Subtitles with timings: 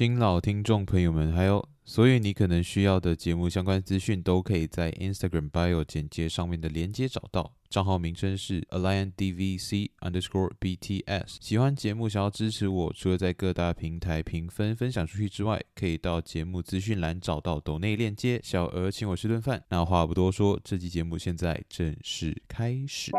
[0.00, 7.52] 新老听众朋友们，还有所以你可能需要的节目相关资讯，都可以在 Instagram bio 简介上面的连接找到。
[7.68, 11.36] 账号名称是 AlianDVC underscore BTS。
[11.40, 19.62] 喜欢节目，想要支持我，除了在各大平台评分分享出去之外，可以到节目资讯栏找到抖内链接，小额请我吃顿饭。
[19.68, 23.12] 那话不多说，这期节目现在正式开始。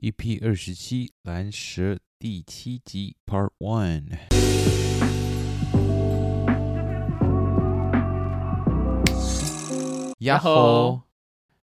[0.00, 4.08] EP 二十七蓝蛇第七集 Part One。
[10.20, 11.02] 呀吼！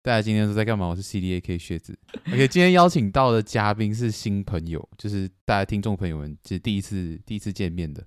[0.04, 0.86] 大家今天都在干嘛？
[0.86, 1.98] 我是 CDAK 靴子。
[2.27, 8.05] OK，今天邀请到的嘉宾是新朋友， 就是大家听众朋友们，就是第一次第一次见面的，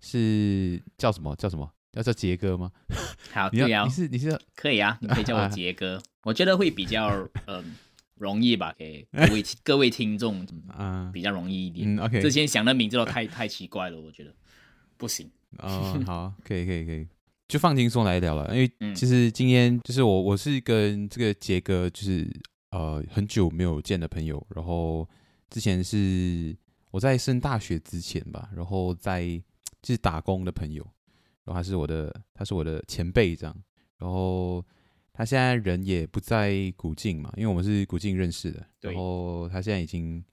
[0.00, 1.36] 是叫什么？
[1.36, 1.70] 叫什么？
[1.92, 2.72] 要叫杰哥吗？
[3.34, 7.76] 好，你要，你是你是可以啊，你可以叫我杰哥，我觉得会比较 嗯。
[8.22, 10.46] 容易吧，给 各位各位听众，
[10.78, 11.96] 嗯，比较容易一点。
[11.96, 12.22] 嗯，OK。
[12.22, 14.32] 之前想的名字都太 太奇怪了，我觉得
[14.96, 15.28] 不行。
[15.58, 17.06] 哦，好，可以，可以，可以，
[17.48, 18.54] 就放轻松来聊了。
[18.54, 22.26] 因为其实今天就是我，我是跟这个杰哥，就是
[22.70, 24.44] 呃很久没有见的朋友。
[24.54, 25.08] 然后
[25.50, 26.56] 之前是
[26.90, 29.26] 我在升大学之前吧，然后在
[29.82, 30.82] 就是打工的朋友。
[31.44, 33.54] 然后他是我的，他是我的前辈这样。
[33.98, 34.64] 然后。
[35.12, 38.66] 他现在人也不在古晋嘛，因为我们是古晋认识的。
[38.80, 38.92] 对。
[38.92, 40.24] 然后他现在已经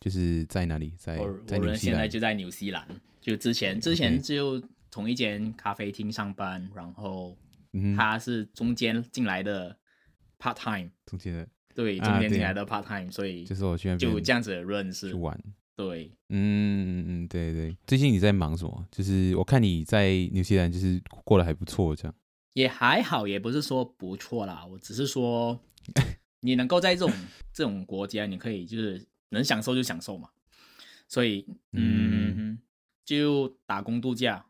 [0.00, 0.94] 就是在哪里？
[0.96, 1.60] 在在纽西兰。
[1.60, 2.88] 我们现在就在纽西兰。
[3.20, 7.36] 就之前之前就同一间咖啡厅上班，然后
[7.96, 9.76] 他是中间进来的
[10.38, 10.90] part time。
[11.06, 11.48] 中间的。
[11.74, 15.08] 对，中间进来的 part time，所以就是我现在就这样子认识。
[15.08, 15.38] 去玩。
[15.76, 16.06] 对。
[16.28, 17.76] 嗯嗯嗯，对对。
[17.86, 18.86] 最近你在忙什么？
[18.90, 22.14] 就是我看你在纽西兰就是过得还不错，这样。
[22.54, 24.64] 也还好，也不是说不错啦。
[24.64, 25.60] 我只是说，
[26.40, 27.12] 你能够在这种
[27.52, 30.30] 这种国家，你可以就是能享受就享受嘛。
[31.06, 32.58] 所以，嗯，
[33.04, 34.44] 就打工度假。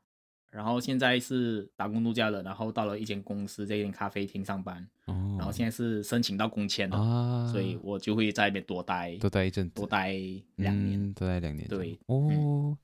[0.51, 4.87] 然后现在是打工度假了，然后到了一间公司，在一间咖啡厅上班。
[5.07, 5.35] 哦。
[5.37, 10.13] 然后现在是申请到工签了，啊、所以我就会在那边多待多待一阵，多待
[10.57, 11.67] 两年，嗯、多待两年。
[11.69, 11.99] 对。
[12.07, 12.79] 哦，嗯、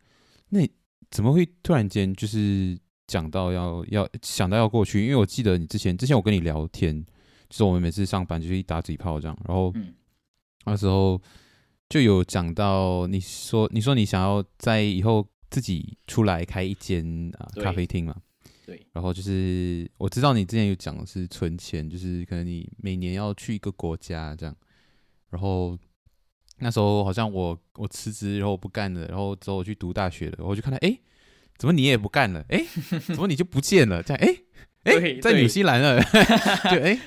[0.49, 0.69] 那
[1.11, 2.77] 怎么会突然间就是？
[3.11, 7.05] 讲到要要想到要过去，因为我记得你之前之前我跟你聊天，
[7.49, 9.93] 就是我们每次上班就是一打嘴炮这样，然后、嗯、
[10.65, 11.21] 那时候
[11.89, 17.05] 就有讲到你说你说你想要在以后自己出来开一间
[17.37, 18.15] 啊咖啡厅嘛，
[18.65, 24.55] 对，然后就是我知道你之前有讲的是存钱，就是可能你每年要去一个国家这样，
[25.31, 25.77] 然后
[26.61, 30.97] 那时候好像我我辞职然后我不干了，然后之后我去读大学了，我就看到哎。
[31.61, 32.43] 诶怎么你也不干了？
[32.49, 32.65] 哎，
[33.07, 34.03] 怎么你就不见了？
[34.03, 36.03] 这样，哎，哎，在纽西兰了，
[36.73, 36.99] 就，哎，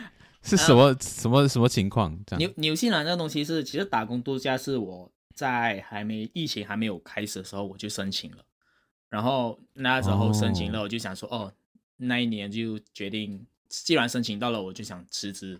[0.43, 2.15] 是什么什么什么情况？
[2.27, 8.45] 这样，纽纽西兰这东西是，其实打工度假是我在还没疫情还没有开始的时候我就申请了，
[9.09, 11.51] 然后那时候申请了，我就想说，哦，
[11.97, 15.59] 那一年就决定，既然申请到了，我就想辞职，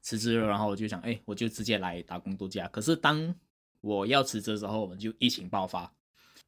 [0.00, 2.68] 辞职了，然后我就想，哎，我就直接来打工度假。
[2.68, 3.34] 可是当
[3.80, 5.92] 我要辞职的时候，我们就疫情爆发。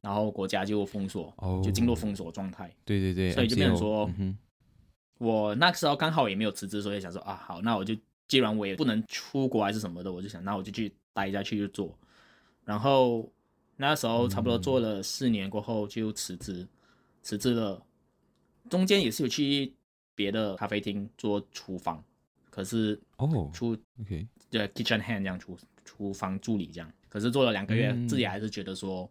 [0.02, 2.74] 然后国家就封锁，oh, 就进入封锁状态。
[2.86, 4.34] 对对对，所以就变成说，嗯、
[5.18, 7.94] 我那个时候刚好也没有辞职，所以想说啊，好，那我就
[8.26, 11.94] 既然我也不能出国还是什么的，我就想，那我就去待下去就做。
[12.64, 13.30] 然后
[13.76, 16.66] 那时候差不多做了四年过后就辞职，
[17.22, 17.84] 辞职了。
[18.70, 19.74] 中间也是有去
[20.14, 22.02] 别的咖啡厅做厨房，
[22.48, 29.06] 可是哦，出 OK，对，kitchen hand 这样厨厨房助理这样，可是做了两个月，嗯、自己还是觉得说。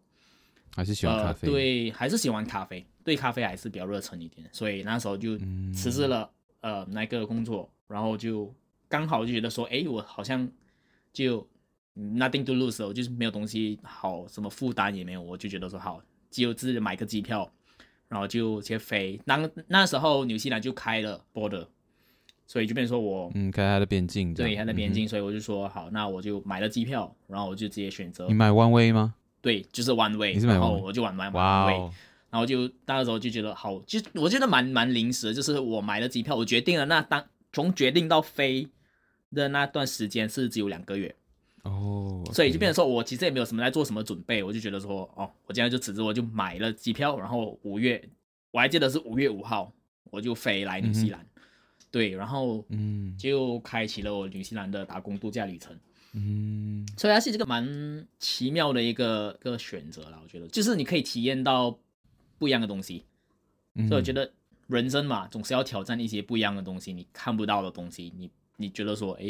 [0.76, 5.38] 还是喜欢咖啡，呃，对，还是喜欢咖啡，对咖啡还是比较热忱一点，所以那时候就
[5.74, 6.30] 辞职了，
[6.62, 8.54] 嗯、呃，那个工作，然后就
[8.88, 10.50] 刚好就觉得说，哎，我好像
[11.12, 11.46] 就
[11.96, 17.52] nothing to lose，我就是没有东西好，什么负担也没有，我就觉得说好，只有自己买个机票，
[18.08, 19.20] 然后就直接飞。
[19.26, 21.68] 那那时候纽西兰就开了 border，
[22.48, 28.28] 所以就变成说我嗯，开它的边境，对，它的边境，嗯、所以我就说好，那我就买了机票，然后我就直接选择。
[28.28, 29.16] 你买 one way 吗？
[29.42, 31.92] 对，就是 one way，然后我就玩玩 one way，
[32.30, 38.68] 然后就那个时候就觉得好，其实我觉得蛮蛮临时的，就是我买了机票，我决定了那当从决定到飞
[39.34, 41.16] 的那段时间是只有两个月
[41.64, 42.34] 哦，oh, okay.
[42.34, 48.02] 所以就变成说我其实也没有什么在做什么准备，我就觉得说哦，我今天就辞职，我就买了机票，然后五月
[48.52, 49.72] 我还记得是五月五号
[50.12, 51.42] 我就飞来纽西兰，嗯、
[51.92, 53.00] 对，然后嗯。
[53.18, 55.78] 就开启了我纽西兰的打工度假旅程。
[56.22, 61.80] 嗯，所以它是这个蛮奇妙的一个一个选择啦，我觉得，就是你可以体验到
[62.38, 63.06] 不一样的东西。
[63.76, 64.30] 嗯、所以我觉得
[64.68, 69.24] 人生嘛，总是要挑战一些不一样的东西，你看不到的东西，你你觉得说，哎，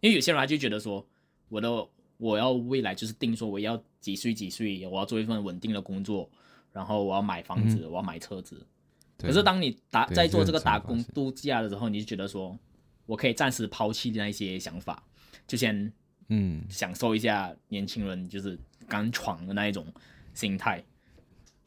[0.00, 1.06] 因为有些人他就觉得说，
[1.48, 6.28] 我的我要未来就是定说我要几岁几岁，我要做一份稳定的工作，
[6.72, 8.66] 然后我要买房子，嗯、我要买车子。
[9.18, 12.58] 可是当你打在做这个打工度假的时候，你就觉得说，
[13.06, 15.00] 我可以暂时抛弃那一些想法，
[15.46, 15.92] 就先
[16.32, 18.58] 嗯享受一下年轻人就是
[18.88, 19.84] 刚闯的那一种
[20.32, 20.82] 心态，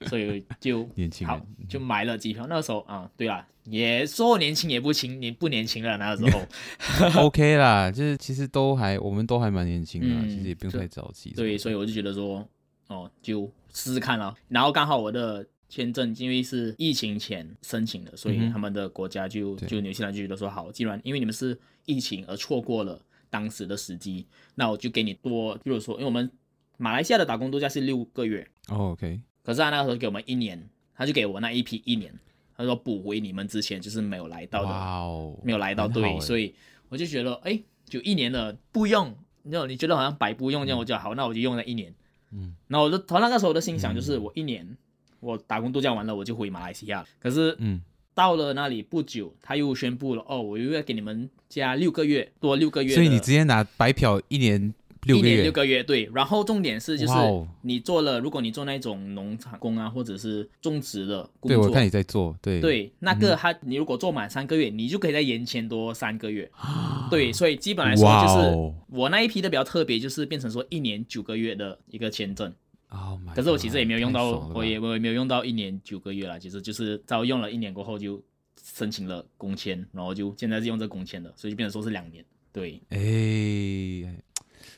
[0.08, 1.40] 所以就 年轻好
[1.70, 2.48] 就买了机票。
[2.48, 11.32] 那个时候啊，对啦，也说年轻也不轻，你不年轻了那个时候， OK 啦，就是其实都还我们都还蛮年轻的，嗯、其实也不用太着急。
[11.32, 12.48] 对，所以我就觉得说，
[12.88, 14.34] 哦，就试试看了。
[14.48, 15.46] 然后刚好我的。
[15.68, 24.26] 签证因为是疫情前申请的，所以他们的国家就、嗯、就纽西兰就觉得说好，既然因为你们是疫情而错过了当时的时机，
[24.56, 26.30] 那我就给你多，比如说，因为我们
[26.78, 32.14] 马来西亚的打工度假是六个月、哦、，OK，可是他那个时候给我们一年，他就给我那一批一年，
[32.56, 36.54] 他说补回你们之前就是没有来到的，哦、没有来到，对，所以
[36.90, 41.94] 我就觉得哎，就一年了不用，你知道你觉得好像白不用这样，我就好，那我就用了一年，
[42.32, 44.66] 嗯，那我就从那个时候的心想就是我一年。
[44.66, 44.78] 嗯
[45.22, 47.04] 我打工度假完了，我就回马来西亚。
[47.20, 47.82] 可是，嗯，
[48.16, 52.96] 到了那里不久，他又宣布了，哦，我又要给你们加六个月，多六个月。
[52.96, 54.74] 所以你直接拿白嫖一年
[55.04, 55.30] 六个月。
[55.30, 56.10] 一年六个月，对。
[56.14, 57.14] 然后重点是，就是
[57.62, 66.50] 你做了，如果你做那种农场工啊，或者是种植的工作，对，我看你在做，对对，那个他，你如果做满三个月，你就可以再延签多三个月。
[67.12, 72.54] 对，所以基本来说，就是我那一批的比较特别，就是变成说一年九个月的一个签证。
[72.90, 76.40] Oh、可是我其实也没有用到，我也我也没有用到一年九个月啦。
[76.40, 78.24] 其实就是在我用了一年过后就
[78.64, 82.24] 申请了工签，然后就现在是用这工签的，所以就变成说是两年。
[82.54, 84.24] 对，哎、欸，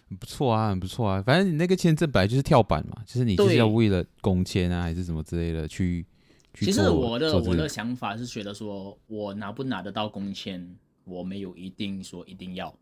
[0.09, 1.21] 很不错啊，很不错啊。
[1.21, 6.03] 反正你那个签证本来就是跳板嘛，就是你就是要为了工签啊，还是什么之类的去。
[6.55, 10.67] 去其实我的我的想法是觉得说，我拿不拿得到工签，
[11.03, 12.73] 我没有一定说一定要。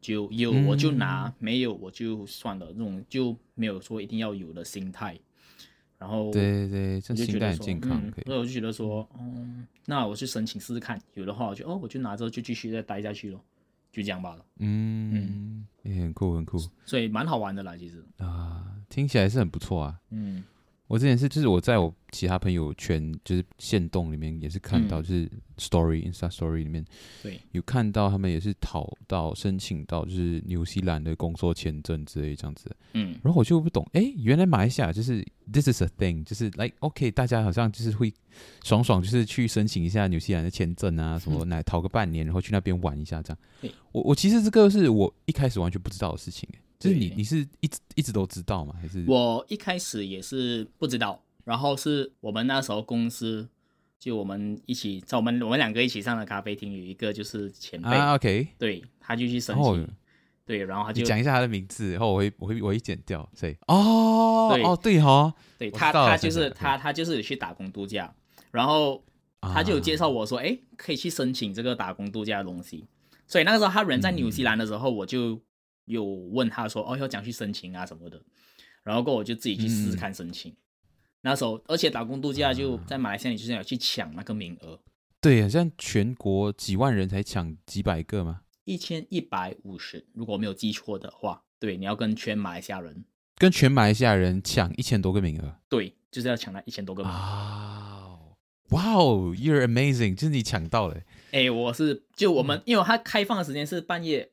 [0.00, 5.18] 就有我就拿，嗯、没有我就算了，这种就没有说一定要有的心态。
[5.98, 8.00] 然后对对，这心态很健康。
[8.02, 13.44] 嗯、所以我就觉得说，嗯，那我去申请试试看，有的话我就哦，我就拿着就继续再待下去咯，
[13.92, 14.44] 就这样罢了。
[14.58, 20.00] 嗯嗯，也很酷很酷，所以蛮好玩的啦，其实啊，听起来是很不错啊。
[20.10, 20.42] 嗯。
[20.90, 26.84] 我之前是，就是我在我其他朋友圈，就是线动里面也是看到，就是 story、嗯、Insta Story 里面，
[27.22, 32.74] 对，有看到他们也是讨到申请到，就是纽西兰的工作签证之类这样子。
[32.94, 38.12] 嗯，然后我就不懂，哎，原来马来西亚就是 this is a thing，就是 like OK，大家好像就是会
[38.64, 43.38] 爽爽，就是去申请一下纽西兰的签证啊，什么来讨个半年，然后去那边玩一下这样。
[43.60, 46.48] 对我我其实这个是我一开始完全不知道的事情。
[46.80, 48.74] 就是你，你是一直一直都知道吗？
[48.80, 49.04] 还是？
[49.06, 53.46] 我一开始也是不知道，然后是我们那时候公司
[53.98, 59.88] 就我们一起在我们我们两个一起上的咖啡厅，有一个就是前辈、啊、，OK，对，他就去申请，哦、
[60.46, 63.54] 对，然后他就讲一下他的名字，然后我会我会我会剪掉，谁？
[63.68, 64.62] 哦，对。
[64.64, 65.00] 哦，对。
[65.02, 68.10] 哈，对他他就是他他就是去打工度假，
[68.50, 69.04] 然后
[69.42, 72.86] 他就有介绍我说，哎、啊，可以去申请这个打工度假的东西，
[73.26, 75.38] 所以那个时候他人在纽西兰的时候，我就。
[75.90, 78.22] 有问他说：“哦，要讲去申请啊什么的。”
[78.82, 80.50] 然后过我就自己去试试看申请。
[80.52, 80.56] 嗯、
[81.20, 84.80] 那时候，而且打工度假就在马来西亚，你就是要去抢那个名额。
[85.20, 88.40] 对，好像全国几万人才抢几百个吗？
[88.64, 91.42] 一千一百五十，如果没有记错的话。
[91.58, 93.04] 对，你要跟全马来西亚人，
[93.36, 95.56] 跟全马来西亚人抢一千多个名额。
[95.68, 98.36] 对，就是要抢那一千多个名额。
[98.70, 100.14] 哇哦，You're amazing！
[100.14, 101.02] 就是你抢到了。
[101.32, 104.30] 哎，我是就我们，嗯、因为它开放的时间是半夜。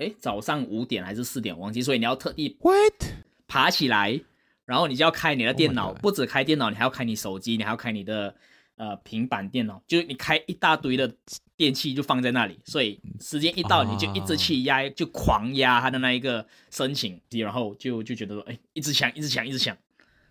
[0.00, 3.04] 哎，早上五点还是四点，忘记，所以你要特地 What?
[3.46, 4.18] 爬起来，
[4.64, 8.34] 然后你就要开你的电脑，不止开电脑，你还要开你手机，你还要开你的
[8.76, 11.12] 呃平板电脑，就是你开一大堆的
[11.54, 19.76] 电器就放在那里，所以时间一到，你就一直去压，就狂压他的那一个申请，然后就就觉得说，哎，一直抢，一直抢，一直抢，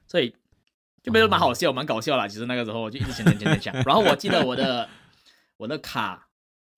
[0.07, 0.33] 所以
[1.03, 2.27] 就没有蛮好笑，蛮搞笑啦。
[2.27, 4.89] 其实那个时候我就一直抢抢抢抢抢，然后我记得我的
[5.57, 6.25] 我的卡。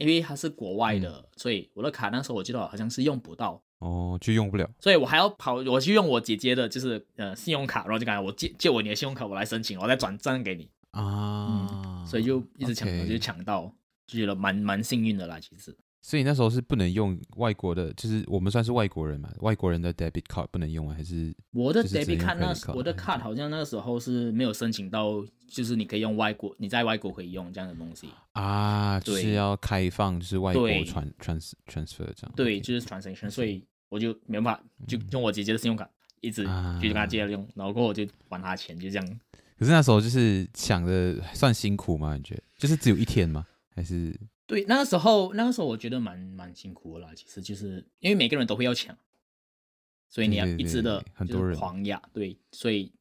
[0.02, 13.08] 因为它是国外的，嗯、所以我的卡那时候我记得好像是用不到哦，就用不了，所以我还要跑，我去用我姐姐的，就是呃信用卡，然后就讲我借借我你的信用卡，我来申请，我再转账给你啊、嗯，所以就一直抢，okay.
[13.08, 13.72] 就抢到，
[14.08, 15.78] 就觉得蛮蛮幸运的啦，其实。
[16.04, 35.88] 所以那时候是不能用外国的，就是我们算是外国人嘛，外国人的 debit card 不能用啊，还是我的 debit card 那我的 card 好像那个时候是没有申请到，就是你可以用外国，你在外国可以用这样的东西啊，就是要开放，就是外国传 trans transfer 这样，对，就是 transaction，所以我就没办法，就用我姐姐的信用卡
[36.22, 39.20] 一直就跟她借了用，然后过后我就还她钱，就这样。
[39.60, 42.16] 可是那时候就是想的算辛苦吗？
[42.18, 42.42] 你觉得？
[42.58, 43.46] 就是只有一天吗？
[43.76, 44.20] 还是？
[44.52, 47.14] 对，那个时候，那个时候我觉得蛮蛮辛苦的啦。
[47.16, 48.94] 其实就是因为每个人都会要抢，
[50.10, 52.92] 所以你要一直的很多人狂压，对，所以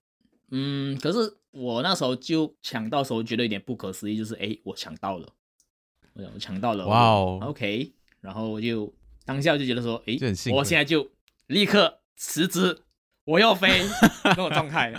[0.52, 5.28] 嗯，可是我那时候就抢到时候觉得有点不可思议，就是哎，我抢到了，
[6.14, 10.16] 我抢到了，哇哦，OK，然后我就当下就觉得说，哎，
[10.54, 11.10] 我现在就
[11.48, 12.80] 立刻辞职，
[13.24, 13.68] 我要飞
[14.22, 14.90] 那种状态，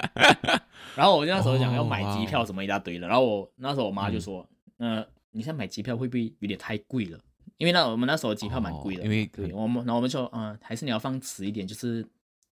[0.98, 4.46] 然后我就那时候想要买机票什么一大堆的，然后我那时候我妈就说，
[4.80, 7.20] 嗯，你现在买机票会不会有点太贵了？
[7.58, 12.06] 因为那我们那时候机票蛮贵的，因为对我们，然后我们说，嗯，还是你要放迟一点，就是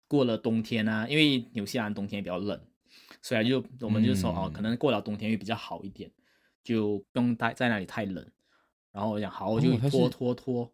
[0.07, 2.61] 过了冬天啊，因为纽西兰冬天也比较冷，
[3.21, 6.11] 所以就我们就说，哦，可能过了冬天会比较好一点，
[6.63, 8.25] 就不用待在那里太冷。
[8.93, 10.73] 然后我想好，我就拖拖拖，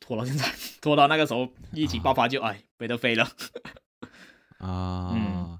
[0.00, 3.24] 拖到现在， 拖到那个时候疫情爆发就哎没得飞了。
[4.58, 5.58] 啊， 嗯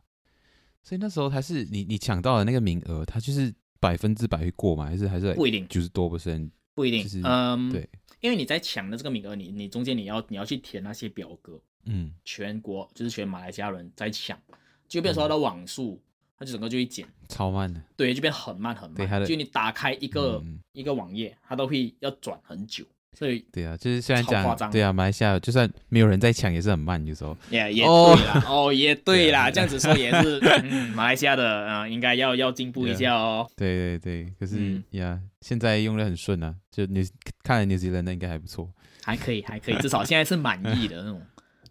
[0.83, 4.87] 所以那时候他是你你抢到了那个名额，他就是百分之百会过吗？
[4.87, 6.49] 还是还是不一定，就是多 percent。
[6.73, 7.87] 不一定，嗯，对，
[8.21, 14.41] 因为你在抢的这个名额，你你中间你要你要去填那些表格，嗯，全国就是全马来西亚人在抢，
[14.89, 16.01] 就变成说它的网速，
[16.39, 22.87] 它就整个就会减，超慢的，对，就变很慢很慢，就你打开一个一个网页，它都会要转很久。
[23.19, 27.37] 所以对啊，就是虽然讲对啊，马来西亚就算没有人在抢，也是很慢，有时候。
[27.51, 30.41] 也 也对啦，哦也对啦，这样子说也是，
[30.95, 33.47] 马来西亚的啊，应该要要进步一下哦。
[33.55, 37.07] 对对对，可是呀，现在用的很顺啊，就你
[37.43, 38.73] 看来 New Zealand 应该还不错，
[39.05, 41.23] 还可以还可以，至少现在是满意的那种。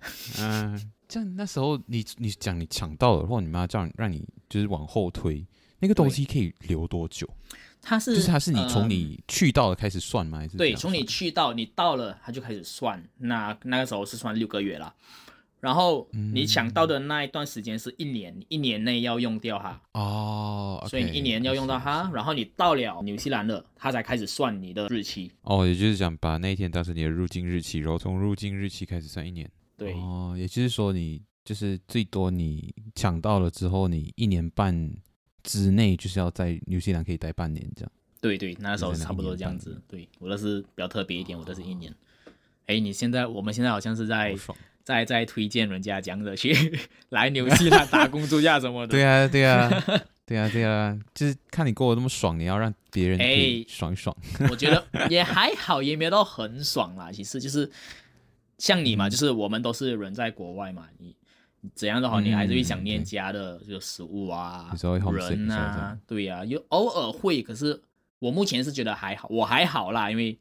[0.40, 5.46] 嗯，这样那时候你你讲你抢到了，或者你妈这样让你就是往后推，
[5.80, 7.28] 那个东西可以留多久？
[7.82, 10.38] 它是就是它是你从你去到了开始算吗？
[10.38, 13.04] 还是对，从你去到你到了，它就开始算。
[13.18, 14.94] 那那个时候是算六个月啦，
[15.60, 22.10] 然后你抢到的那一段时间是一年，一年内要用掉它哦，所以你一年要用到它。
[22.14, 25.32] 然后你到了纽西兰了，它才开始算你的日期。
[25.42, 29.50] 哦，也就是讲把那一天当成你的入境日期，然后从入境日期开始算一年。
[29.76, 34.92] 对哦，也就是说你就是最多你抢到了之后，你一年半。
[35.44, 39.82] 之内就是要在纽西兰可以待半年这样，对对，那时候差不多这样子。
[39.88, 41.94] 对，我的是比较特别一点，我的是一年。
[42.68, 44.36] 哎，你现在我们现在好像是在
[44.84, 46.80] 在在推荐人家讲的去
[47.10, 48.92] 来纽西兰打工度假什么的。
[48.92, 49.70] 对啊对啊
[50.26, 54.16] 对啊对啊，就是看你过得那么爽，你要让别人可以爽一爽。
[54.50, 57.12] 我觉得也还好，也没有到很爽啦。
[57.12, 57.70] 其实就是
[58.58, 61.16] 像你嘛，就是我们都是人在国外嘛，你。
[61.76, 64.76] 怎样都好，你还是会想念家的这个食物啊，
[65.14, 67.80] 人啊，对呀，有偶尔会，可是
[68.20, 70.38] 我目前是觉得还好，我还好啦，因为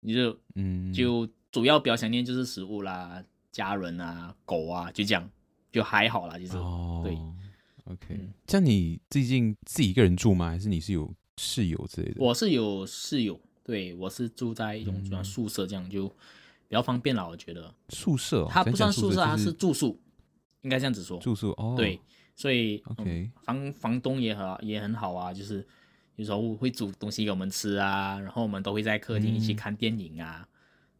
[0.00, 5.28] 你就嗯，就主要比较想念就是食物啦，家人啊，狗啊，就这样，
[5.72, 7.18] 就还好啦，其实哦，对
[7.92, 10.50] ，OK，像你最近自己一个人住吗？
[10.50, 12.16] 还是你是有室友之类的？
[12.18, 16.06] 我是有室友，对，我是住在一种像宿舍这样，就
[16.68, 17.74] 比较方便啦，我觉得。
[17.88, 20.00] 宿舍它不算宿舍，它是住宿。
[20.62, 22.00] 应该这样子说，住宿哦，对，
[22.34, 25.66] 所以 OK，房房东也很，也很好啊，就是
[26.16, 30.46] 有时候会煮东西给我们吃啊，然后我们都会在客厅一起看电影啊，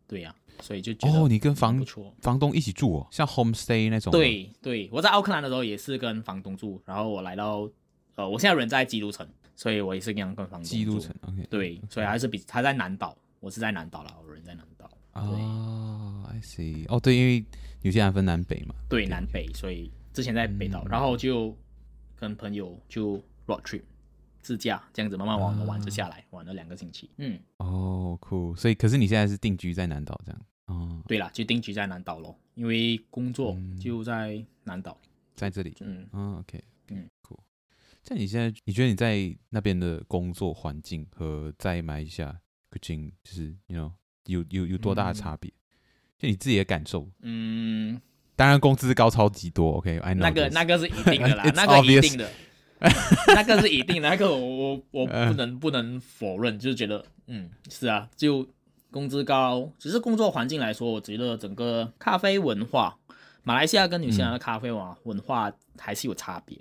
[0.07, 1.81] 对呀，所以就觉得哦，你跟房
[2.21, 4.11] 房东一起住哦，像 homestay 那种。
[4.11, 7.71] 对对，我在奥克兰的时候也是跟房东住，然后我来到
[8.17, 10.71] 呃，我现在人在基督城，所以我也是这样跟房东住。
[10.71, 14.91] 基督城，OK，对，所以还是比他在南岛，我是在南岛了，我人在南岛。
[15.13, 17.45] 哦，I see，哦，对，因为。
[17.83, 18.75] 有些人分南北嘛？
[18.89, 21.57] 对，南北，所以之前在北岛，嗯、然后就
[22.17, 23.83] 跟朋友就 road trip
[24.41, 27.11] 自驾这样子慢慢玩，玩着下来，玩了两个星期。
[27.19, 30.41] 嗯，哦，酷，所以可是你现在是定居在南岛这样？
[30.67, 34.97] 哦，对啦，就定居在南岛咯，因为工作就在南岛，
[35.35, 35.77] 在这里。
[35.81, 37.39] 嗯，哦，OK，嗯，酷。
[38.05, 42.41] 像你现在，你觉得你在那边的工作环境和在马来西亚，
[42.81, 43.93] 就是 you know
[44.27, 45.51] 有有有多大的差别？
[45.51, 45.62] 嗯
[46.23, 48.01] 就你自己的感受，嗯，
[48.37, 52.31] 当然工资高超级多，OK，I know 那个那个是一定的啦， 那个一定的，
[53.35, 58.49] 那个是一定的，那个我我我不能不能否认，就是觉得，嗯，是啊，就
[58.93, 62.97] 工资高，只是工作环境来说，我觉得整个咖啡文化，
[63.43, 66.57] 马来西亚跟纽西兰的咖啡文文化还是有差别，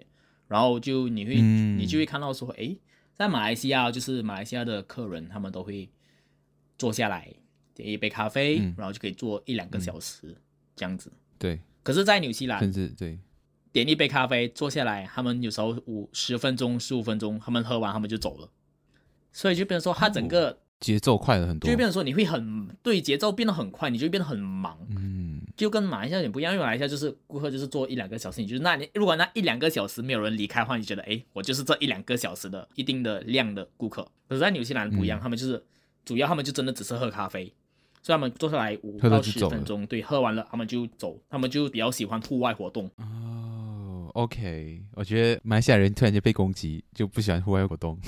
[0.47, 2.75] 然后就你会你就会看到说，哎，
[3.13, 5.87] 在马来西亚就是马来西亚的客人他们都会
[6.79, 7.31] 坐下来。
[7.73, 10.35] 点一杯咖啡，嗯、然后就可以坐一两个小时，嗯、
[10.75, 11.11] 这样子。
[11.37, 11.59] 对。
[11.83, 13.17] 可是，在纽西兰，甚至对，
[13.71, 18.49] 点一杯咖啡，坐下来，他们有时候五十分钟、十五分钟，他们喝完，他们就走了。
[19.31, 21.67] 所以就变成说，他整个、哦、节奏快了很多。
[21.67, 24.77] 就变成说，你会很对节奏变得很快，你就会变得很忙。
[24.89, 25.41] 嗯。
[25.57, 34.03] 就跟马来西亚有点不一样，因为马来西亚就是顾客就是坐一两个小时，你就是那你如果那一两个小时没有人离开的话，你觉得哎，我就是这一两个小时的一定的量的顾客。
[34.27, 35.63] 可是，在纽西兰不一样，嗯、他们就是
[36.05, 37.51] 主要他们就真的只是喝咖啡。
[38.01, 42.89] 所以他们坐下来五到十分钟，对，喝完了他们就走，他们就比较喜欢户外活动。
[42.97, 47.99] 哦，OK，我觉得马来西亚人突然间被攻击，就不喜欢户外活动。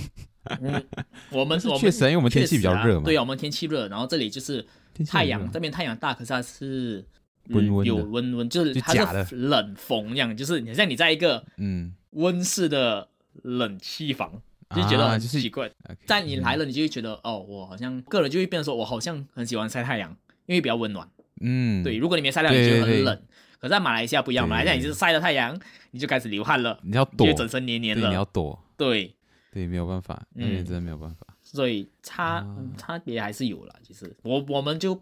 [0.62, 0.84] 嗯，
[1.32, 3.06] 我们 确实，因为我们天气比较热嘛。
[3.06, 4.66] 对啊，我们天气热，然后这里就是
[5.08, 7.06] 太阳，这边太阳大，可是它是
[7.50, 13.08] 温温有温温，就是它是冷风一样，就是你像你在一个嗯温室的
[13.44, 14.42] 冷气房。
[14.74, 15.70] 就觉得很奇怪，
[16.06, 20.16] 但你来了，你就会觉得哦，我好像个人就会变成说，我好像很喜欢晒太阳，
[20.46, 21.08] 因为比较温暖。
[21.42, 21.98] 嗯，对。
[21.98, 23.22] 如果你没晒太阳，你就很冷。
[23.60, 25.60] 可是在马来西亚不一样，马来西亚你就是晒了太阳，
[25.92, 28.62] 你就开始流汗了，你要躲，整身黏黏的，你要躲。
[28.78, 29.16] 对，
[29.52, 31.28] 对，没有办法，那边真的没有办法。
[31.42, 32.46] 所以差
[32.78, 33.76] 差别还是有了。
[33.82, 35.02] 其实我我们就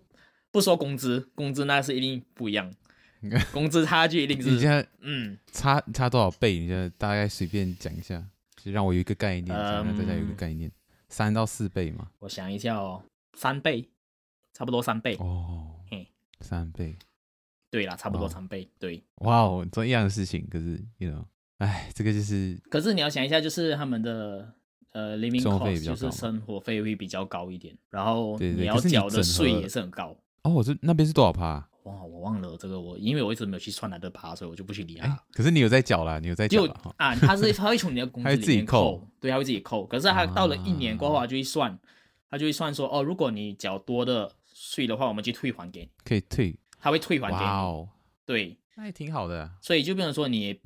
[0.51, 2.71] 不说工资，工资那是一定不一样，
[3.53, 4.51] 工资差距一定是。
[4.51, 6.59] 你现在嗯，差差多少倍？
[6.59, 8.23] 你现在大概随便讲一下。
[8.63, 10.71] 就让我有一个概念，让大家有一个概念，
[11.09, 12.07] 三到四倍嘛。
[12.19, 13.01] 我想一下哦，
[13.33, 13.89] 三倍，
[14.53, 15.79] 差不多三倍哦。
[15.89, 16.07] 嘿，
[16.41, 16.95] 三倍，
[17.71, 19.03] 对啦，差不多三倍，对。
[19.15, 21.25] 哇哦，做一样的事情，可是，you know，
[21.57, 22.55] 哎，这个就是。
[22.69, 24.53] 可是你要想一下，就是他们的
[24.91, 30.15] 呃，living cost 就是生活费会比较高一点，然后你要缴的税也是很高。
[30.43, 31.67] 哦，我这那边是多少趴？
[31.83, 35.23] 哇，我忘了这个，我因为我一直没有去算他的爬，所以我就不去理它。
[35.33, 36.63] 可是你有在缴啦，你有在缴
[36.97, 37.15] 啊？
[37.15, 39.85] 他是他会从你的工资里面扣，对，他会自己扣。
[39.85, 41.77] 可是他到了一年过后，他就会算，
[42.29, 45.89] 他就会算说，哦，如果你缴多的税的话，我们就退还给你。
[46.03, 47.43] 可以退，他会退还给你。
[47.43, 47.89] 哦，
[48.25, 49.51] 对，那也挺好的。
[49.59, 50.59] 所以就变成说，你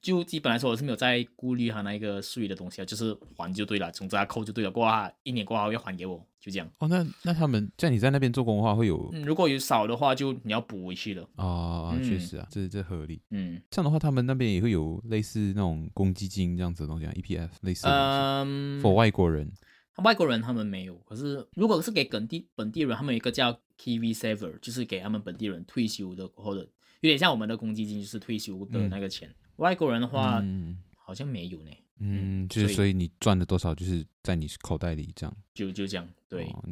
[0.00, 4.70] 就基本来说，我是没有在顾虑他那个税的东西啊，就是还就对了，从这他扣就对了。
[4.70, 6.26] 过后一年过后要还给我。
[6.40, 13.20] 就这样哦，那那他们在你在那边做工的话，会有、嗯、如果有少的话，就你要补回去的哦，确实啊，这这合理。
[13.28, 17.90] 嗯，这样的话，他们那边也会有类似那种公积金这样子的东西啊，EPF 类似的。
[17.92, 19.52] 嗯，for 外国人，
[19.96, 20.96] 外国人他们没有。
[21.00, 26.60] 可是如果是给本地本地人，他们有一个叫 Kiwi Saver，就是给他们本地人退休的或者
[27.02, 29.28] 有点像我们的公积金，就是退休的那个钱。
[29.28, 31.70] 嗯、外国人的话，嗯、好像没有呢。
[31.98, 36.64] 嗯，就是所以你赚了多少，就是在你口袋里这样，就就这样，对，哦、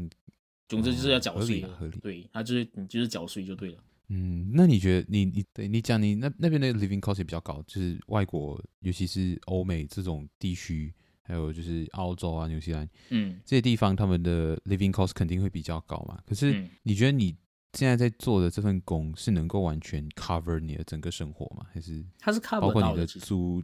[0.69, 3.79] 总之就是要缴税、哦，合理，对，他就是你就是缴税就对了。
[4.09, 16.19] 嗯，那你觉得你你对你讲你那那边的 living cost 也比较高，就是外国尤其是欧美这种地区，还有就是澳洲啊、纽西兰，嗯，这些地方他们的 living cost 肯定会比较高嘛。
[16.27, 17.37] 可是你觉得你
[17.75, 21.67] 现在在做的这份工是能够完全 cover 你的整个生活吗？
[21.73, 23.63] 还是它是 cover 包括你的租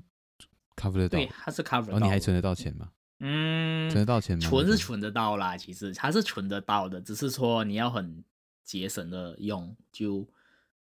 [0.76, 1.96] ？cover 得到，对，它是 cover 到。
[1.96, 2.90] 哦，你还存得到钱吗？
[3.20, 4.48] 嗯，存得到钱吗？
[4.48, 8.22] 存是存得到啦，其实它是存得到的，只是说你要很
[8.64, 10.28] 节省的用，就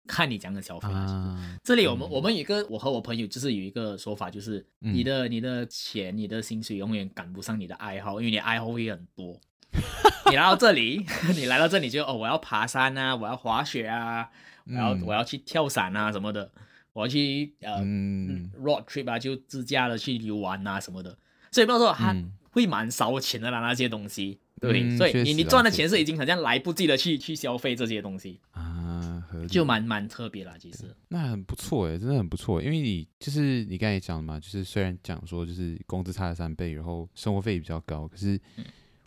[0.05, 0.89] 看你讲的消费。
[0.89, 9.39] 啊，这里我们、嗯、我们有一个，我和我朋友就是有一个说法，就是你的、嗯、你的钱、你的薪水永远赶不上你的爱好，因为你爱好会很多。
[10.29, 14.29] 你来到这里， 你来到这里就哦，我要爬山啊，我要滑雪啊，
[14.65, 16.51] 我要、嗯、我要去跳伞啊什么的。
[16.93, 21.15] 我要去呃、嗯、road trip 啊，就自驾的去游玩啊什么的，
[21.51, 22.15] 所以不要说他
[22.49, 28.41] 会蛮烧钱的啦，那些东西，对，嗯、所以你你赚的钱是已经好像来不及的去去消费这些东西。
[28.49, 30.85] 啊，就蛮蛮特别啦，其实。
[31.09, 38.41] 那很不错哎，真的很不错，因为你就是你刚才讲的嘛，就是虽然讲说就是工资差了三倍，然后生活费也比较高，可是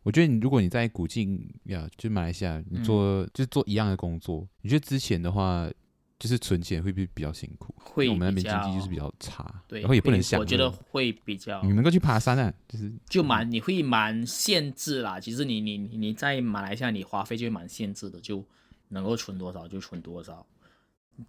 [0.02, 5.70] 我觉得你如果你在古晋呀，就马来西亚，你做、嗯、就做一样的工作，你觉得之前的话。
[6.20, 7.74] 就是存钱会不会比较辛苦？
[7.78, 10.38] 会，我们那边经济就是比较差，对，然后也不能想。
[10.38, 11.62] 我觉得会比较。
[11.62, 12.52] 你能够去爬山啊？
[12.68, 15.18] 就是就蛮你会蛮限制啦。
[15.18, 18.44] 其实你你你在马来西亚，你花费就会蛮限制的，就
[18.88, 20.46] 能够存多少就存多少。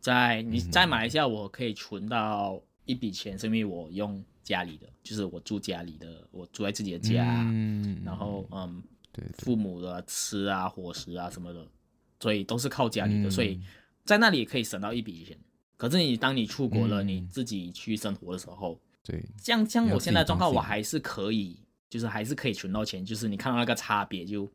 [0.01, 4.21] 在你在马来西亚，我可以存到一笔钱，是因为我用
[4.51, 11.65] 家里的，就是我住家里的，我住在自己的家，嗯、然后嗯，对，对，父母的吃啊、伙食啊什么的，
[12.19, 13.59] 所以都是靠家里的，嗯、所以。
[14.03, 15.37] 在那里也可以省到一笔钱，
[15.77, 21.55] 可是你当你出国了，嗯、你自己去生活的时候，对，像像我现在状况，我还是可以，
[21.87, 24.51] 就是还是可以存到钱，就是你看到那个差别就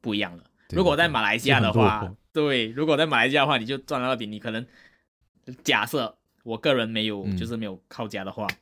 [0.00, 0.44] 不一样了。
[0.70, 4.64] 如果在马来西亚的话，对，如果在马来西亚的话，你就赚到那笔，你可能
[5.64, 8.56] 假设我个人没有，就是没有靠家的话，嗯、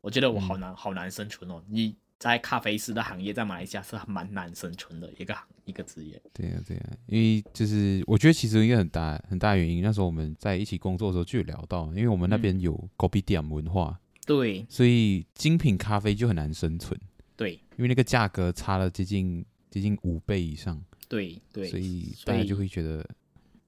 [0.00, 1.96] 我觉得我好难好难生存哦，你。
[2.20, 6.20] 在咖啡师的行业，在马来西亚是蛮难生存的一个行一个职业。
[6.34, 17.00] 对呀、啊，对呀、啊，因为就是我觉得其实一个很大很大原因，那时候我们在一起工作的时候就有聊到，因为我们那边有 GopiDiam 文化，对，所以精品咖啡就很难生存。
[17.36, 20.78] 对，因为那个价格差了接近接近五倍以上。
[21.08, 23.08] 对对，所以大家就会觉得，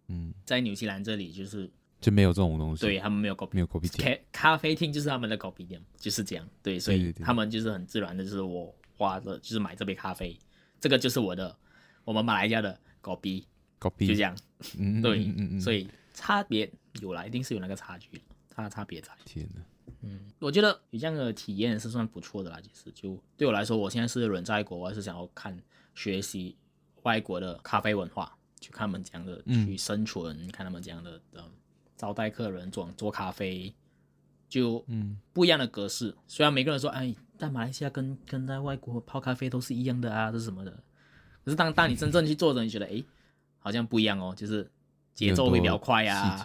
[0.08, 1.70] 嗯，在纽西兰这里就是。
[2.02, 10.36] 就没有这种东西，对他们没有 kopitiam，没有 kopitiam，咖啡厅就是他们的 kopitiam，就是这样，对，所以他们就是很自然的，就是我花的，就是买这杯咖啡，
[10.80, 11.56] 这个就是我的，
[12.04, 14.36] 我们马来西亚的 kopi，，copy 就这样，
[14.76, 16.68] 嗯，对，嗯嗯，所以差别
[17.00, 18.20] 有了，一定是有那个差距，
[18.54, 19.08] 差差别在。
[19.24, 19.62] 天哪，
[20.00, 22.60] 嗯，我觉得有这样的体验是算不错的啦。
[22.60, 25.56] 其实就对我来说，我现在是人在国外，是想要看
[25.94, 26.56] 学习
[27.02, 31.44] 外国的咖啡文化，去看他们这样的去生存，嗯、看他们这样的嗯
[32.02, 33.72] 招待客人做做咖啡，
[34.48, 35.16] 就嗯。
[35.32, 36.08] 不一样的格式。
[36.08, 40.72] 嗯、虽然每个人说哎，在马来西亚跟跟在外国泡咖啡都是一样的啊，这是什么的。
[41.44, 43.04] 可是当当你真正去做的时候，你觉得哎，
[43.60, 44.68] 好像不一样哦，就是
[45.14, 46.44] 节奏会比较快啊，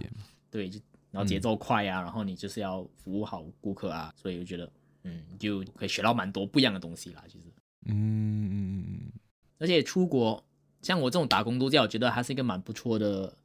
[0.51, 7.45] 对，就然后节奏快啊，嗯、然后你就是要服务好顾客啊，所以我觉得嗯，就可以学到蛮多不一样的东西啦，其实，
[7.85, 9.11] 嗯嗯嗯嗯，
[9.57, 10.43] 而且出国
[10.83, 13.35] 像我这种打工度假，我觉得还是一个蛮不错的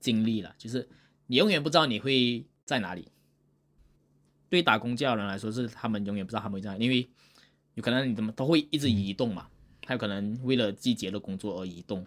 [0.00, 0.86] 经历啦，就是
[1.32, 3.08] 你永远不知道你会在哪里。
[4.50, 7.08] 对打工教的人来说，是他们永远不知道他们会在哪里，因为
[7.72, 9.46] 有可能你怎么都会一直移动嘛。
[9.48, 12.04] 嗯他有可能为了季节的工作而移动，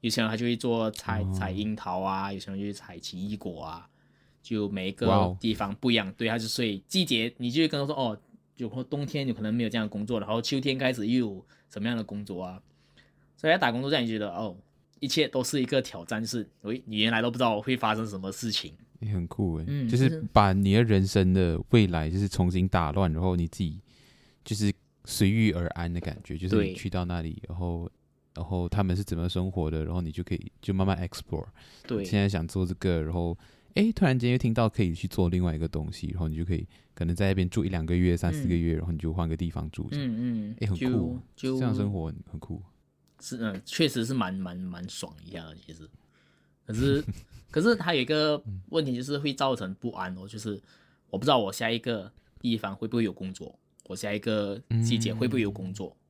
[0.00, 3.88] 有些人他就会做采采樱桃啊，有些人就会采奇异果啊，
[4.42, 6.12] 就每一个地方不一样。
[6.18, 8.20] 对，他就所以季节你就会跟他说哦，
[8.56, 12.60] 就冬天有可能没有这样的工作，然后秋天开始又有什么样的工作啊？
[13.36, 14.56] 所以在打工度假，你觉得哦，
[15.04, 18.72] 一切都是一个挑战，是喂，你原来都不知道会发生什么事情。
[19.00, 23.80] 你很酷诶，嗯，就是把你的人生的未来就是重新打乱，然后你自己
[24.44, 24.72] 就是。
[25.06, 27.86] 随遇而安的感觉，就是你去到那里，然后，
[28.34, 31.44] 然后他们是怎么生活的，然后你就可以就慢慢 explore。
[31.86, 33.36] 对，现在想做这个，然后，
[33.74, 39.86] 哎，突然间又听到可以去做另外一个东西，然后你就可以可能在那边住一两个月、三四个月，嗯、然后你就换个地方住。
[39.90, 42.62] 嗯嗯，哎，很酷，就这样生活很酷。
[43.24, 45.88] 是嗯，确实是蛮蛮蛮爽一下的，其实。
[46.66, 47.04] 可是，
[47.50, 50.60] 可是它有一个问题，就是会造成不安哦，就是
[51.10, 52.10] 我不知道我下一个
[52.40, 53.58] 地方会不会有工作。
[53.86, 55.94] 我下一个季节会不会有工作？
[55.94, 56.00] 嗯、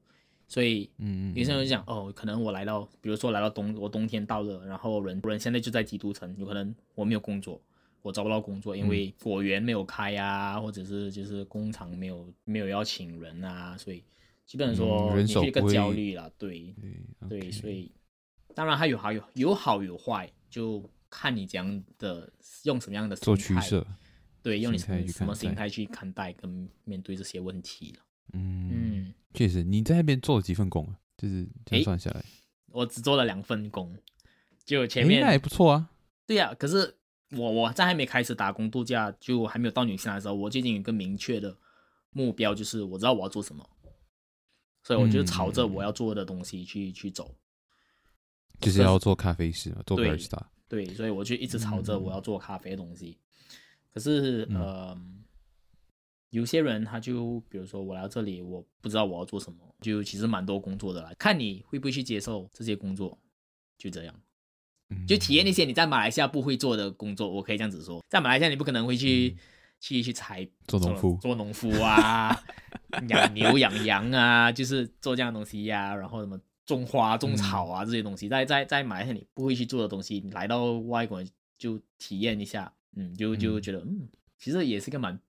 [0.46, 0.88] 所以，
[1.35, 7.61] 有些人就讲，哦，可能我来到，比如说来到冬，我冬天到了，然后人人现在就在基督城，有可能我没有工作，
[8.03, 14.05] 我找不到工作，因为果园没有开啊，或者是就是工厂没有没有要请人啊，所以
[14.46, 16.74] 基本上说你是一个焦虑了，对
[17.28, 17.92] 对，对，所以
[18.54, 22.30] 当然还有好有有好有坏，就看你怎样的
[22.64, 23.87] 用什么样的做取舍。
[24.42, 28.04] 对，用你什么心态去看待跟面对这些问题了。
[28.35, 30.98] 嗯嗯，确实，你在那边做了几份工啊？
[31.16, 32.22] 就是这样算下来，
[32.66, 33.96] 我只做了两份工，
[34.66, 35.90] 就前面那还不错啊。
[36.26, 36.94] 对呀、啊，可是
[37.30, 41.57] 我我在还没开始打工度假，就还没有到纽西兰的时候，我最近有一个明确的
[42.11, 43.66] 目标，就是我知道我要做什么，
[44.85, 47.35] 所以我就朝着我要做的东西去、嗯、去走，
[48.61, 50.40] 就是要做咖啡师嘛，做 barista。
[50.68, 53.18] 对，所以我就一直朝着我要做咖啡的东西。
[53.18, 53.20] 嗯
[53.94, 55.01] 可是，嗯、呃，
[56.31, 63.16] 有些人他就，比如说我来到这里，我不知道我要做什么，就其实蛮多工作的啦，看你会不会去接受这些工作，
[63.79, 64.20] 就这样，
[65.07, 67.31] 就体验那些你在马来西亚不会做的工作。
[67.31, 69.38] 我可以这样子说，在马来西亚你不可能会去、嗯、
[69.85, 72.35] 去去采做农夫，做农夫啊，
[73.11, 81.23] 养 牛养羊啊，就是做这样的东西呀、啊，然后什么种花种草啊、嗯、这些东西，在在在马来西亚你不会去做的东西，你来到外国
[81.59, 82.73] 就体验一下。
[82.97, 85.20] 嗯，就就觉得嗯，其实也是个蛮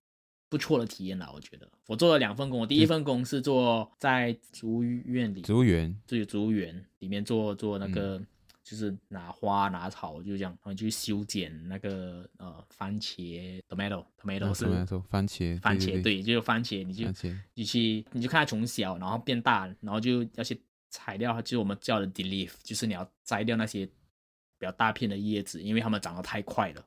[0.48, 1.30] 不错的体验啦。
[1.34, 1.68] 我觉得。
[1.86, 8.26] 我做了两份工，我第一份工是做在植物园里，植物园，就植物园里面做做那个，嗯、
[8.66, 14.64] 就是拿花拿草，就这样，然后去修剪那个呃番茄，tomato，tomato 是
[15.08, 17.06] 番茄，番茄对，就是番茄，你就
[17.54, 26.84] 你去你就看它从小然后变大，然后就要去采掉，就是我们叫的 de-leaf，就是你要摘掉那些比较大片的叶子，因为它们长得太快了。